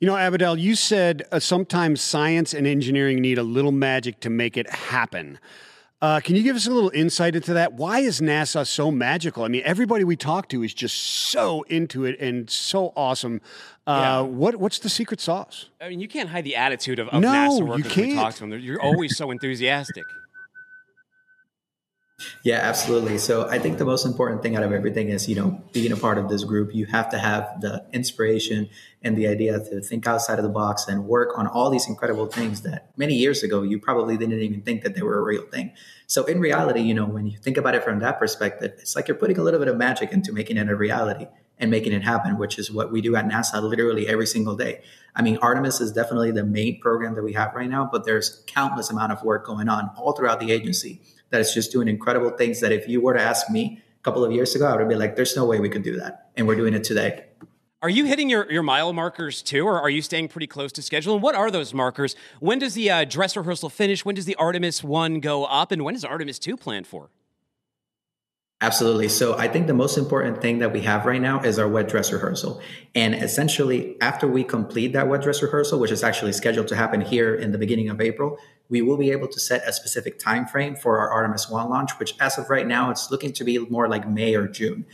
[0.00, 4.30] You know, Abidel, you said uh, sometimes science and engineering need a little magic to
[4.30, 5.38] make it happen.
[6.00, 7.74] Uh, can you give us a little insight into that?
[7.74, 9.44] Why is NASA so magical?
[9.44, 13.42] I mean, everybody we talk to is just so into it and so awesome.
[13.86, 14.20] Uh, yeah.
[14.22, 15.68] What what's the secret sauce?
[15.78, 18.08] I mean, you can't hide the attitude of, of no, NASA workers you can't.
[18.08, 18.58] we talk to them.
[18.58, 20.04] You're always so enthusiastic.
[22.42, 23.18] Yeah, absolutely.
[23.18, 25.96] So I think the most important thing out of everything is, you know, being a
[25.96, 28.68] part of this group, you have to have the inspiration
[29.02, 32.26] and the idea to think outside of the box and work on all these incredible
[32.26, 35.46] things that many years ago you probably didn't even think that they were a real
[35.46, 35.72] thing.
[36.06, 39.08] So in reality, you know, when you think about it from that perspective, it's like
[39.08, 41.26] you're putting a little bit of magic into making it a reality
[41.58, 44.82] and making it happen, which is what we do at NASA literally every single day.
[45.14, 48.42] I mean, Artemis is definitely the main program that we have right now, but there's
[48.46, 51.00] countless amount of work going on all throughout the agency
[51.30, 54.24] that is just doing incredible things that if you were to ask me a couple
[54.24, 56.30] of years ago, I would be like, there's no way we could do that.
[56.36, 57.24] And we're doing it today.
[57.82, 60.82] Are you hitting your, your mile markers too, or are you staying pretty close to
[60.82, 61.14] schedule?
[61.14, 62.14] And what are those markers?
[62.38, 64.04] When does the uh, dress rehearsal finish?
[64.04, 65.72] When does the Artemis 1 go up?
[65.72, 67.08] And when is Artemis 2 planned for?
[68.62, 69.08] Absolutely.
[69.08, 71.88] So I think the most important thing that we have right now is our wet
[71.88, 72.60] dress rehearsal.
[72.94, 77.00] And essentially, after we complete that wet dress rehearsal, which is actually scheduled to happen
[77.00, 78.36] here in the beginning of April,
[78.70, 81.98] we will be able to set a specific time frame for our Artemis 1 launch,
[81.98, 84.86] which as of right now, it's looking to be more like May or June.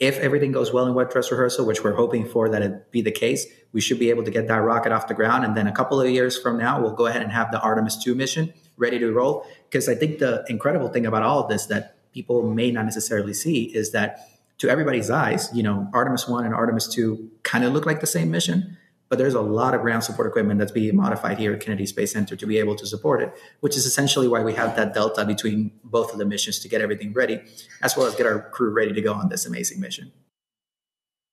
[0.00, 3.00] If everything goes well in wet dress rehearsal, which we're hoping for that it be
[3.00, 5.44] the case, we should be able to get that rocket off the ground.
[5.44, 8.02] And then a couple of years from now, we'll go ahead and have the Artemis
[8.02, 9.46] 2 mission ready to roll.
[9.70, 13.32] Because I think the incredible thing about all of this that people may not necessarily
[13.32, 17.72] see is that to everybody's eyes, you know, Artemis 1 and Artemis 2 kind of
[17.72, 18.76] look like the same mission,
[19.14, 22.10] but there's a lot of ground support equipment that's being modified here at Kennedy Space
[22.10, 25.24] Center to be able to support it, which is essentially why we have that delta
[25.24, 27.40] between both of the missions to get everything ready,
[27.80, 30.10] as well as get our crew ready to go on this amazing mission.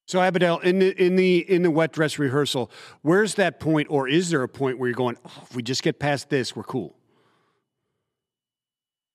[0.06, 2.70] So Abidel, in the in the in the wet dress rehearsal,
[3.02, 5.82] where's that point, or is there a point where you're going, oh, if we just
[5.82, 6.96] get past this, we're cool?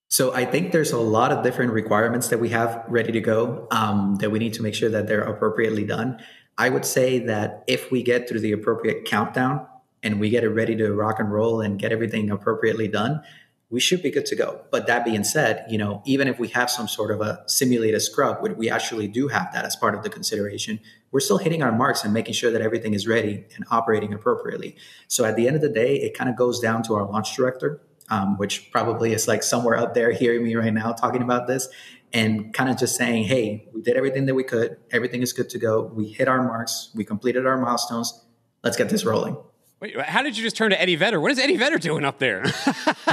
[0.09, 3.69] So I think there's a lot of different requirements that we have ready to go
[3.71, 6.21] um, that we need to make sure that they're appropriately done.
[6.59, 9.67] I would say that if we get through the appropriate countdown
[10.03, 13.23] and we get it ready to rock and roll and get everything appropriately done,
[13.69, 14.61] we should be good to go.
[14.71, 18.01] But that being said, you know, even if we have some sort of a simulated
[18.01, 20.79] scrub, we actually do have that as part of the consideration.
[21.11, 24.77] We're still hitting our marks and making sure that everything is ready and operating appropriately.
[25.09, 27.35] So at the end of the day, it kind of goes down to our launch
[27.35, 31.47] director um, which probably is like somewhere up there hearing me right now talking about
[31.47, 31.69] this
[32.17, 34.79] and kind of just saying, hey, we did everything that we could.
[34.91, 35.83] Everything is good to go.
[35.83, 36.91] We hit our marks.
[36.95, 38.25] We completed our milestones.
[38.65, 39.37] Let's get this rolling.
[39.81, 41.21] Wait, how did you just turn to Eddie Vedder?
[41.21, 42.43] What is Eddie Vedder doing up there?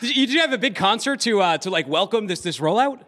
[0.00, 2.58] did, you, did you have a big concert to uh, to like welcome this this
[2.60, 3.02] rollout?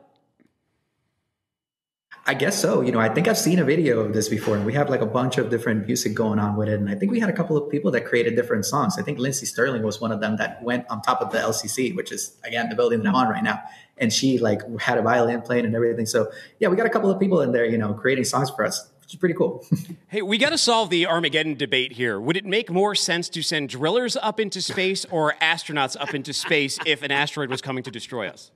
[2.24, 2.82] I guess so.
[2.82, 5.00] You know, I think I've seen a video of this before, and we have like
[5.00, 6.78] a bunch of different music going on with it.
[6.78, 8.96] And I think we had a couple of people that created different songs.
[8.96, 11.96] I think Lindsey Stirling was one of them that went on top of the LCC,
[11.96, 13.60] which is again the building that I'm on right now.
[13.98, 16.06] And she like had a violin playing and everything.
[16.06, 18.64] So yeah, we got a couple of people in there, you know, creating songs for
[18.64, 19.64] us, which is pretty cool.
[20.08, 22.20] hey, we got to solve the Armageddon debate here.
[22.20, 26.32] Would it make more sense to send drillers up into space or astronauts up into
[26.32, 28.50] space if an asteroid was coming to destroy us?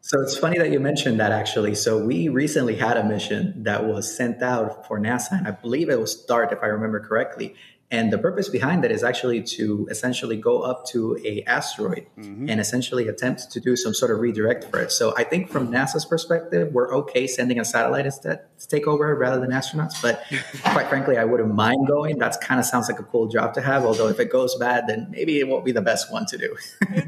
[0.00, 1.74] So it's funny that you mentioned that actually.
[1.74, 5.90] So we recently had a mission that was sent out for NASA, and I believe
[5.90, 7.54] it was DART, if I remember correctly.
[7.90, 12.50] And the purpose behind that is actually to essentially go up to a asteroid Mm-hmm.
[12.50, 14.92] and essentially attempt to do some sort of redirect for it.
[14.92, 19.14] So I think from NASA's perspective, we're okay sending a satellite instead to take over
[19.14, 19.94] rather than astronauts.
[20.02, 20.22] But
[20.64, 22.18] quite frankly, I wouldn't mind going.
[22.18, 23.84] That kind of sounds like a cool job to have.
[23.84, 26.54] Although if it goes bad, then maybe it won't be the best one to do.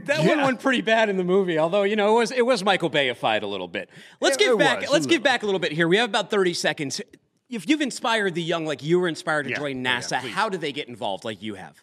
[0.06, 2.64] That one went pretty bad in the movie, although you know it was it was
[2.64, 3.90] Michael Bayified a little bit.
[4.20, 4.80] Let's Yeah, give it back.
[4.82, 5.88] was, let's give back a little bit here.
[5.88, 7.00] We have about thirty seconds.
[7.50, 10.56] If you've inspired the young, like you were inspired to join oh, NASA, how do
[10.56, 11.82] they get involved, like you have?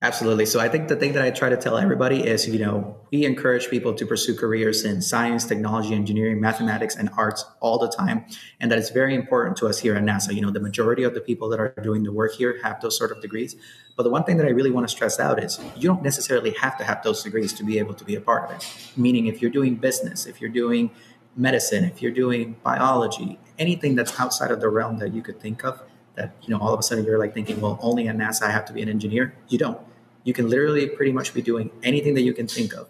[0.00, 0.46] Absolutely.
[0.46, 3.24] So I think the thing that I try to tell everybody is, you know, we
[3.24, 8.24] encourage people to pursue careers in science, technology, engineering, mathematics, and arts all the time.
[8.60, 10.32] And that is very important to us here at NASA.
[10.32, 12.96] You know, the majority of the people that are doing the work here have those
[12.96, 13.56] sort of degrees.
[13.96, 16.52] But the one thing that I really want to stress out is you don't necessarily
[16.52, 18.92] have to have those degrees to be able to be a part of it.
[18.96, 20.92] Meaning if you're doing business, if you're doing
[21.34, 25.64] medicine, if you're doing biology, anything that's outside of the realm that you could think
[25.64, 25.82] of,
[26.14, 28.50] that you know all of a sudden you're like thinking well only at nasa i
[28.50, 29.34] have to be an engineer.
[29.48, 29.78] You don't.
[30.24, 32.88] You can literally pretty much be doing anything that you can think of.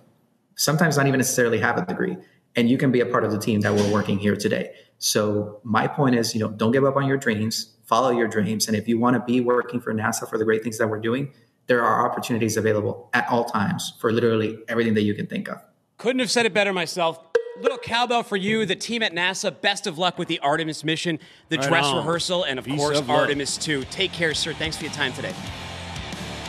[0.57, 2.16] Sometimes not even necessarily have a degree
[2.57, 4.73] and you can be a part of the team that we're working here today.
[4.99, 7.75] So my point is you know don't give up on your dreams.
[7.85, 10.62] Follow your dreams and if you want to be working for nasa for the great
[10.62, 11.33] things that we're doing
[11.69, 15.62] there are opportunities available at all times for literally everything that you can think of.
[15.99, 17.28] Couldn't have said it better myself.
[17.61, 19.59] Little cowbell for you, the team at NASA.
[19.61, 21.96] Best of luck with the Artemis mission, the Right dress on.
[21.98, 23.11] rehearsal, and of Peace course of.
[23.11, 23.84] Artemis too.
[23.90, 24.52] Take care, sir.
[24.54, 25.32] Thanks for your time today.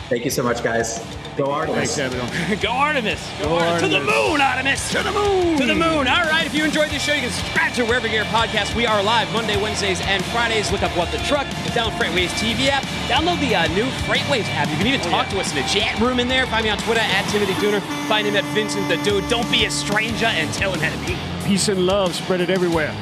[0.08, 0.98] thank you so much guys
[1.36, 1.96] go artemis
[2.60, 3.30] Go Artemis!
[3.38, 3.82] Go, Go Artemis.
[3.82, 4.90] To the moon, Artemis!
[4.92, 5.56] To the moon!
[5.58, 6.08] To the moon!
[6.08, 8.32] All right, if you enjoyed this show, you can subscribe to wherever you get your
[8.34, 8.74] podcast.
[8.74, 10.70] We are live Monday, Wednesdays, and Fridays.
[10.72, 14.68] Look up What the Truck, down FreightWaves TV app, download the uh, new FreightWaves app.
[14.68, 16.46] You can even talk to us in the chat room in there.
[16.46, 17.80] Find me on Twitter at Timothy Dooner.
[18.08, 19.28] Find him at Vincent the Dude.
[19.28, 21.16] Don't be a stranger and tell him how to be.
[21.46, 22.94] Peace and love, spread it everywhere.